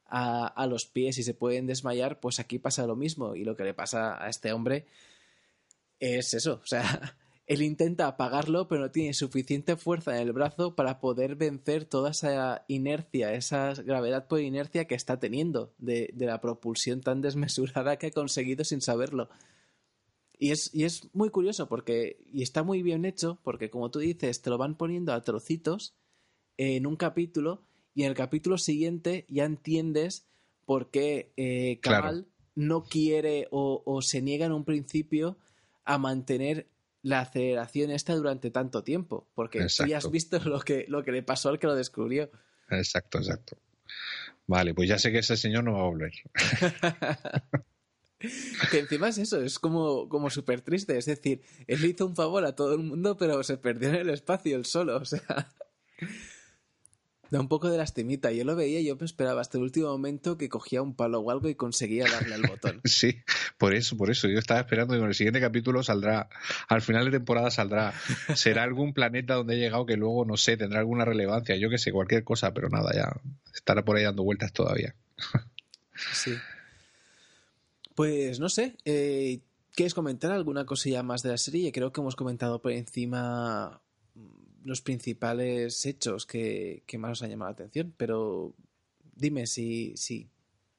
[0.06, 3.34] a, a los pies y se pueden desmayar, pues aquí pasa lo mismo.
[3.34, 4.86] Y lo que le pasa a este hombre
[6.00, 6.60] es eso.
[6.62, 7.16] O sea,
[7.48, 12.10] él intenta apagarlo, pero no tiene suficiente fuerza en el brazo para poder vencer toda
[12.10, 17.96] esa inercia, esa gravedad por inercia que está teniendo de, de la propulsión tan desmesurada
[17.96, 19.30] que ha conseguido sin saberlo.
[20.38, 24.00] Y es, y es muy curioso porque, y está muy bien hecho, porque como tú
[24.00, 25.96] dices, te lo van poniendo a trocitos
[26.58, 30.28] en un capítulo y en el capítulo siguiente ya entiendes
[30.66, 32.26] por qué eh, Claro.
[32.54, 35.38] No quiere o, o se niega en un principio
[35.84, 36.68] a mantener
[37.02, 39.28] la aceleración esta durante tanto tiempo.
[39.34, 40.10] Porque tú ya has Exacto.
[40.10, 42.30] visto lo que, lo que le pasó al que lo descubrió.
[42.70, 43.56] Exacto, exacto.
[44.46, 46.12] Vale, pues ya sé que ese señor no va a volver.
[48.72, 50.98] Que encima es eso, es como, como súper triste.
[50.98, 54.10] Es decir, él hizo un favor a todo el mundo, pero se perdió en el
[54.10, 54.96] espacio él solo.
[54.96, 55.54] O sea,
[57.30, 58.32] da un poco de lastimita.
[58.32, 61.30] Yo lo veía, yo me esperaba hasta el último momento que cogía un palo o
[61.30, 62.80] algo y conseguía darle al botón.
[62.88, 63.18] Sí,
[63.58, 64.28] por eso, por eso.
[64.28, 66.28] Yo estaba esperando que en el siguiente capítulo saldrá,
[66.68, 67.92] al final de temporada saldrá,
[68.34, 71.78] será algún planeta donde he llegado que luego, no sé, tendrá alguna relevancia, yo que
[71.78, 73.20] sé, cualquier cosa, pero nada, ya
[73.54, 74.94] estará por ahí dando vueltas todavía.
[76.12, 76.34] Sí.
[77.94, 79.40] Pues no sé, eh,
[79.74, 81.72] ¿quieres comentar alguna cosilla más de la serie?
[81.72, 83.80] Creo que hemos comentado por encima
[84.68, 88.54] los principales hechos que, que más nos han llamado la atención, pero
[89.14, 90.28] dime si, si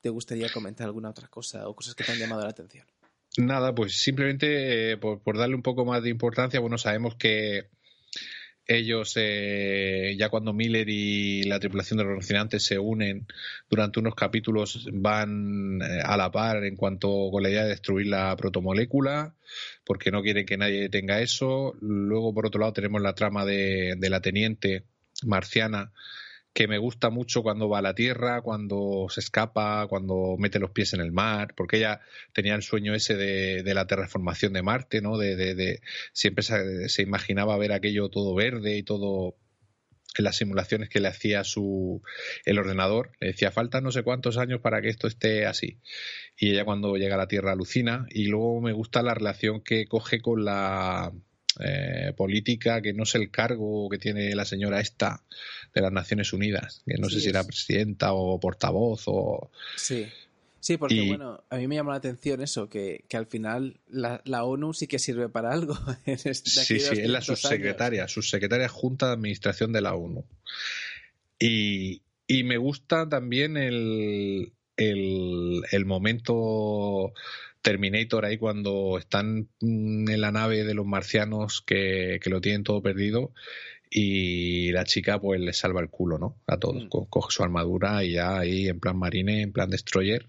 [0.01, 2.85] te gustaría comentar alguna otra cosa o cosas que te han llamado la atención.
[3.37, 7.69] Nada, pues simplemente eh, por darle un poco más de importancia, bueno, sabemos que
[8.69, 13.25] ellos, eh, ya cuando Miller y la tripulación de los Rocinantes se unen
[13.67, 18.07] durante unos capítulos, van eh, a la par en cuanto con la idea de destruir
[18.07, 19.33] la protomolécula,
[19.83, 21.75] porque no quieren que nadie tenga eso.
[21.81, 24.83] Luego, por otro lado, tenemos la trama de, de la teniente
[25.25, 25.91] marciana
[26.53, 30.71] que me gusta mucho cuando va a la Tierra, cuando se escapa, cuando mete los
[30.71, 32.01] pies en el mar, porque ella
[32.33, 35.17] tenía el sueño ese de, de la terraformación de Marte, ¿no?
[35.17, 35.81] De, de,
[36.13, 39.35] siempre se, se, imaginaba ver aquello todo verde y todo
[40.17, 42.01] en las simulaciones que le hacía su
[42.45, 45.79] el ordenador, le decía faltan no sé cuántos años para que esto esté así.
[46.37, 49.85] Y ella cuando llega a la Tierra alucina y luego me gusta la relación que
[49.87, 51.13] coge con la
[51.59, 55.23] eh, política, que no sé el cargo que tiene la señora esta
[55.73, 59.51] de las Naciones Unidas, que no Sí, sé si es- era presidenta o portavoz o...
[59.75, 60.07] Sí.
[60.61, 63.79] Sí, porque Y- bueno, a mí me llama la atención eso, que, que al final
[63.87, 65.77] la, la ONU sí que sirve para algo.
[66.05, 67.39] en este- Sí, sí, es la 200 años.
[67.39, 70.25] subsecretaria, subsecretaria junta de administración de la ONU.
[71.39, 77.13] Y, y me gusta también el, el, el momento
[77.61, 82.63] Terminator ahí cuando están mm, en la nave de los marcianos que, que lo tienen
[82.63, 83.33] todo perdido
[83.91, 86.37] y la chica pues le salva el culo, ¿no?
[86.47, 86.85] A todos.
[86.85, 86.89] Mm.
[86.89, 90.27] Co- Coge su armadura y ya ahí en plan marine, en plan destroyer,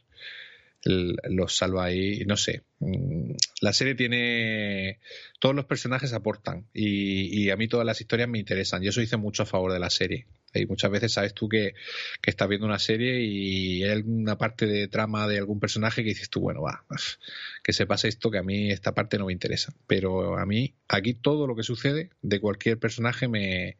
[0.83, 2.62] los salva ahí, no sé.
[2.78, 4.99] Mm, La serie tiene...
[5.39, 9.03] Todos los personajes aportan y, y a mí todas las historias me interesan y eso
[9.03, 10.26] hice mucho a favor de la serie.
[10.53, 11.75] Y muchas veces sabes tú que,
[12.21, 16.11] que estás viendo una serie y hay alguna parte de trama de algún personaje que
[16.11, 16.85] dices tú, bueno, va,
[17.63, 19.73] que se pase esto, que a mí esta parte no me interesa.
[19.87, 23.77] Pero a mí, aquí todo lo que sucede de cualquier personaje me,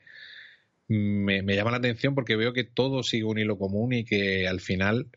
[0.89, 4.49] me, me llama la atención porque veo que todo sigue un hilo común y que
[4.49, 5.09] al final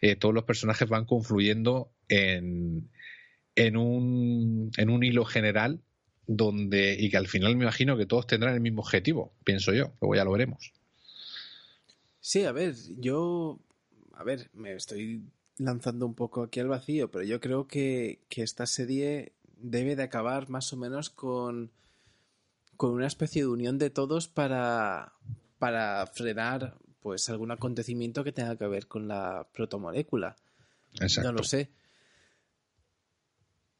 [0.00, 2.90] eh, todos los personajes van confluyendo en,
[3.56, 5.80] en, un, en un hilo general
[6.26, 9.94] donde y que al final me imagino que todos tendrán el mismo objetivo, pienso yo,
[10.00, 10.72] luego ya lo veremos.
[12.24, 13.58] Sí, a ver, yo.
[14.14, 15.22] A ver, me estoy
[15.58, 20.04] lanzando un poco aquí al vacío, pero yo creo que, que esta serie debe de
[20.04, 21.70] acabar más o menos con,
[22.78, 25.12] con una especie de unión de todos para,
[25.58, 30.34] para frenar pues algún acontecimiento que tenga que ver con la protomolécula.
[30.94, 31.30] Exacto.
[31.30, 31.68] No lo sé.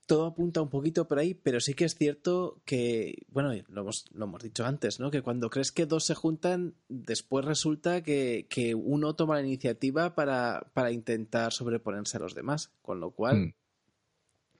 [0.07, 4.05] Todo apunta un poquito por ahí, pero sí que es cierto que, bueno, lo hemos,
[4.13, 5.11] lo hemos dicho antes, ¿no?
[5.11, 10.15] Que cuando crees que dos se juntan, después resulta que, que uno toma la iniciativa
[10.15, 12.71] para, para, intentar sobreponerse a los demás.
[12.83, 13.37] Con lo cual.
[13.39, 13.55] Mm.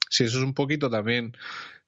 [0.09, 1.37] Sí, eso es un poquito también.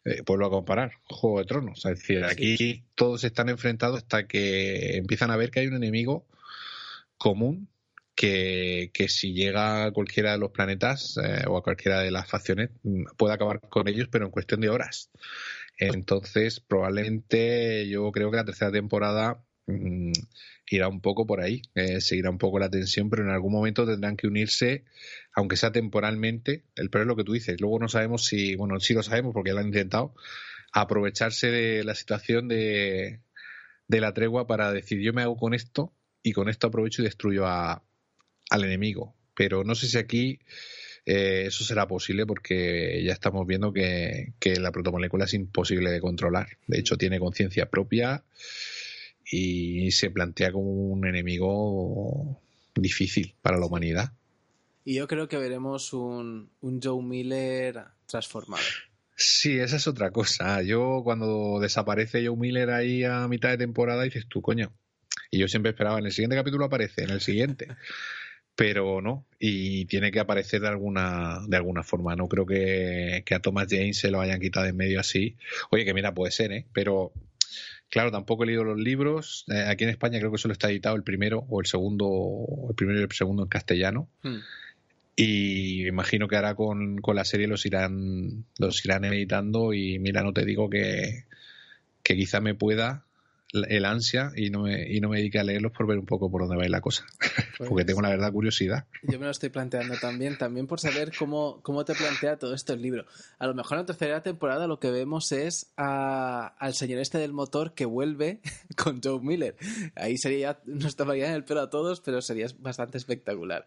[0.04, 1.84] Eh, vuelvo a comparar, Juego de Tronos.
[1.84, 2.84] Es decir, aquí sí.
[2.94, 6.26] todos están enfrentados hasta que empiezan a ver que hay un enemigo
[7.18, 7.68] común
[8.16, 12.28] que, que, si llega a cualquiera de los planetas eh, o a cualquiera de las
[12.28, 15.10] facciones mm, puede acabar con ellos, pero en cuestión de horas.
[15.78, 20.12] Entonces, probablemente yo creo que la tercera temporada mmm,
[20.70, 23.86] irá un poco por ahí, eh, seguirá un poco la tensión, pero en algún momento
[23.86, 24.84] tendrán que unirse,
[25.34, 26.64] aunque sea temporalmente.
[26.74, 27.60] El peor es lo que tú dices.
[27.60, 30.14] Luego no sabemos si, bueno, sí lo sabemos porque lo han intentado,
[30.72, 33.20] aprovecharse de la situación de,
[33.88, 35.92] de la tregua para decir yo me hago con esto
[36.22, 37.82] y con esto aprovecho y destruyo a,
[38.50, 39.14] al enemigo.
[39.34, 40.38] Pero no sé si aquí
[41.04, 46.00] eh, eso será posible porque ya estamos viendo que, que, la protomolécula es imposible de
[46.00, 46.58] controlar.
[46.66, 48.24] De hecho, tiene conciencia propia
[49.30, 52.40] y se plantea como un enemigo
[52.74, 54.12] difícil para la humanidad.
[54.84, 58.62] Y yo creo que veremos un, un Joe Miller transformado.
[59.16, 60.62] Sí, esa es otra cosa.
[60.62, 64.72] Yo cuando desaparece Joe Miller ahí a mitad de temporada dices tú, coño.
[65.30, 67.68] Y yo siempre esperaba, en el siguiente capítulo aparece, en el siguiente.
[68.56, 72.16] pero no, y tiene que aparecer de alguna, de alguna forma.
[72.16, 75.36] No creo que, que, a Thomas James se lo hayan quitado en medio así.
[75.70, 76.66] Oye, que mira, puede ser, ¿eh?
[76.72, 77.12] Pero
[77.90, 79.44] claro, tampoco he leído los libros.
[79.48, 82.74] Eh, aquí en España creo que solo está editado el primero o el segundo, el
[82.74, 84.08] primero y el segundo en castellano.
[84.22, 84.38] Hmm.
[85.16, 90.22] Y imagino que ahora con, con, la serie los irán, los irán editando y mira,
[90.22, 91.24] no te digo que,
[92.02, 93.05] que quizá me pueda
[93.68, 96.30] el ansia y no me, y no me dedique a leerlos por ver un poco
[96.30, 97.04] por dónde va la cosa.
[97.56, 98.84] Pues, Porque tengo la verdad curiosidad.
[99.02, 102.74] Yo me lo estoy planteando también, también por saber cómo, cómo te plantea todo esto
[102.74, 103.06] el libro.
[103.38, 107.16] A lo mejor en la tercera temporada lo que vemos es a, al señor este
[107.16, 108.40] del motor que vuelve
[108.76, 109.56] con Joe Miller.
[109.94, 113.66] Ahí sería, nos tomaría en el pelo a todos, pero sería bastante espectacular.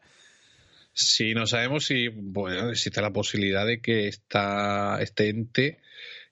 [0.94, 5.80] Sí, no sabemos si bueno, existe la posibilidad de que esta, este ente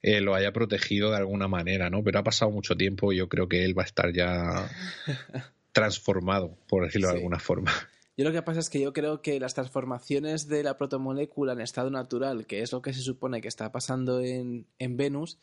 [0.07, 2.01] eh, lo haya protegido de alguna manera, ¿no?
[2.01, 4.71] Pero ha pasado mucho tiempo y yo creo que él va a estar ya
[5.73, 7.13] transformado, por decirlo sí.
[7.13, 7.73] de alguna forma.
[8.15, 11.59] Yo lo que pasa es que yo creo que las transformaciones de la protomolécula en
[11.59, 15.39] estado natural, que es lo que se supone que está pasando en, en Venus,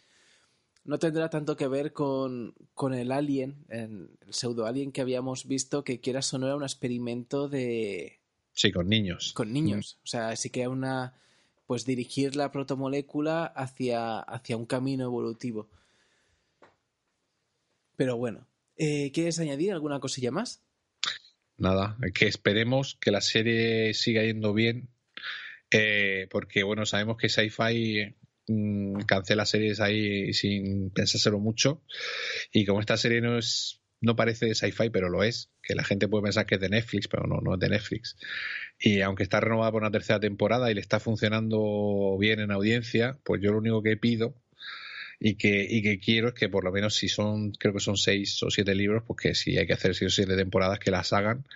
[0.84, 5.84] no tendrá tanto que ver con, con el alien, el pseudo alien que habíamos visto,
[5.84, 8.20] que quieras o no era un experimento de.
[8.54, 9.34] Sí, con niños.
[9.34, 9.98] Con niños.
[9.98, 10.04] Mm.
[10.04, 11.14] O sea, sí que una
[11.66, 15.68] pues dirigir la protomolécula hacia, hacia un camino evolutivo.
[17.96, 18.46] Pero bueno,
[18.76, 20.62] eh, ¿quieres añadir alguna cosilla más?
[21.56, 24.88] Nada, que esperemos que la serie siga yendo bien,
[25.70, 28.14] eh, porque bueno, sabemos que Sci-Fi
[28.48, 31.82] mmm, cancela series ahí sin pensárselo mucho,
[32.52, 35.84] y como esta serie no es no parece de sci-fi, pero lo es, que la
[35.84, 38.16] gente puede pensar que es de Netflix, pero no, no es de Netflix.
[38.78, 43.18] Y aunque está renovada por una tercera temporada y le está funcionando bien en audiencia,
[43.24, 44.34] pues yo lo único que pido
[45.18, 47.96] y que, y que quiero es que por lo menos si son, creo que son
[47.96, 50.90] seis o siete libros, pues que si hay que hacer seis o siete temporadas, que
[50.90, 51.46] las hagan.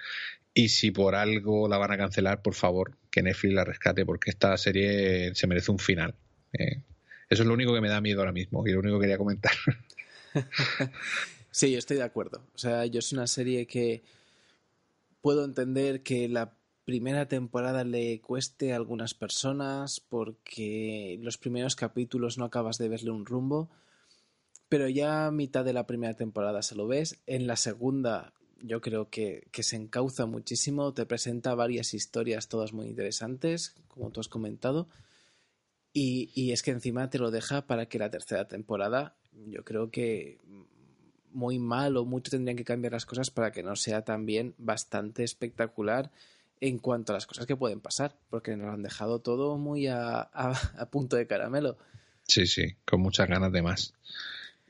[0.54, 4.30] Y si por algo la van a cancelar, por favor, que Netflix la rescate, porque
[4.30, 6.14] esta serie se merece un final.
[6.52, 6.82] Eh,
[7.28, 9.18] eso es lo único que me da miedo ahora mismo y lo único que quería
[9.18, 9.52] comentar.
[11.58, 12.40] Sí, estoy de acuerdo.
[12.54, 14.04] O sea, yo es una serie que
[15.20, 22.38] puedo entender que la primera temporada le cueste a algunas personas porque los primeros capítulos
[22.38, 23.70] no acabas de verle un rumbo,
[24.68, 27.18] pero ya a mitad de la primera temporada se lo ves.
[27.26, 32.72] En la segunda yo creo que, que se encauza muchísimo, te presenta varias historias todas
[32.72, 34.88] muy interesantes, como tú has comentado.
[35.92, 39.90] Y, y es que encima te lo deja para que la tercera temporada, yo creo
[39.90, 40.38] que
[41.32, 45.24] muy mal o mucho tendrían que cambiar las cosas para que no sea también bastante
[45.24, 46.10] espectacular
[46.60, 50.20] en cuanto a las cosas que pueden pasar, porque nos han dejado todo muy a,
[50.20, 51.78] a, a punto de caramelo.
[52.26, 53.94] Sí, sí, con muchas ganas de más.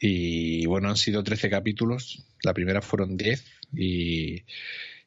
[0.00, 3.44] Y bueno, han sido 13 capítulos, la primera fueron 10
[3.74, 4.44] y,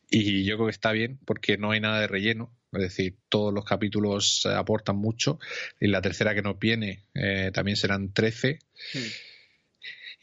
[0.09, 3.53] y yo creo que está bien porque no hay nada de relleno, es decir, todos
[3.53, 5.39] los capítulos aportan mucho
[5.79, 8.59] y la tercera que nos viene eh, también serán 13.
[8.93, 8.99] Hmm.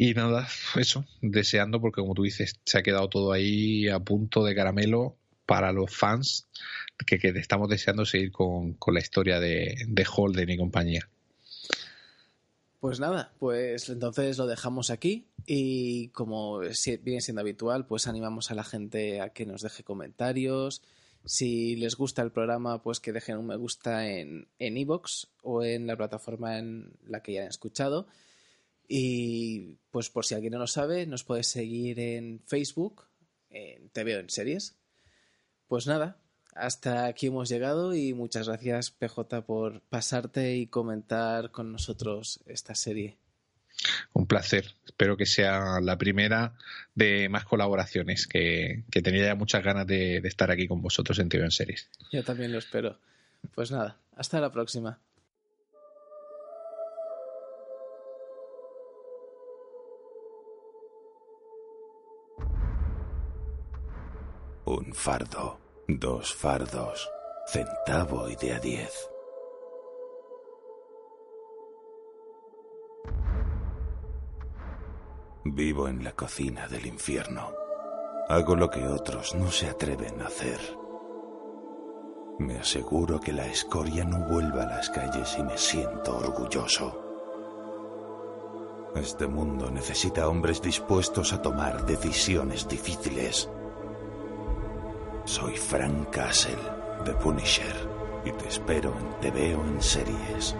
[0.00, 0.46] Y nada,
[0.76, 5.16] eso, deseando, porque como tú dices, se ha quedado todo ahí a punto de caramelo
[5.44, 6.46] para los fans
[7.04, 11.08] que, que estamos deseando seguir con, con la historia de, de Holden y compañía.
[12.78, 18.54] Pues nada, pues entonces lo dejamos aquí y como viene siendo habitual, pues animamos a
[18.54, 20.80] la gente a que nos deje comentarios.
[21.24, 25.88] Si les gusta el programa, pues que dejen un me gusta en Evox o en
[25.88, 28.06] la plataforma en la que ya han escuchado.
[28.88, 33.04] Y pues por si alguien no lo sabe, nos puede seguir en Facebook,
[33.50, 34.76] en TV o en series.
[35.68, 36.16] Pues nada,
[36.54, 42.74] hasta aquí hemos llegado y muchas gracias PJ por pasarte y comentar con nosotros esta
[42.74, 43.18] serie.
[44.12, 44.74] Un placer.
[44.84, 46.54] Espero que sea la primera
[46.94, 51.44] de más colaboraciones, que, tenía ya muchas ganas de, estar aquí con vosotros en TV
[51.44, 51.88] en Series.
[52.10, 52.98] Yo también lo espero.
[53.54, 54.98] Pues nada, hasta la próxima.
[64.92, 67.10] Fardo, dos fardos,
[67.46, 69.10] centavo y de a diez.
[75.44, 77.52] Vivo en la cocina del infierno.
[78.28, 80.60] Hago lo que otros no se atreven a hacer.
[82.38, 87.04] Me aseguro que la escoria no vuelva a las calles y me siento orgulloso.
[88.94, 93.48] Este mundo necesita hombres dispuestos a tomar decisiones difíciles.
[95.28, 96.56] Soy Frank Castle,
[97.04, 97.76] de Punisher,
[98.24, 100.56] y te espero en TV o en series.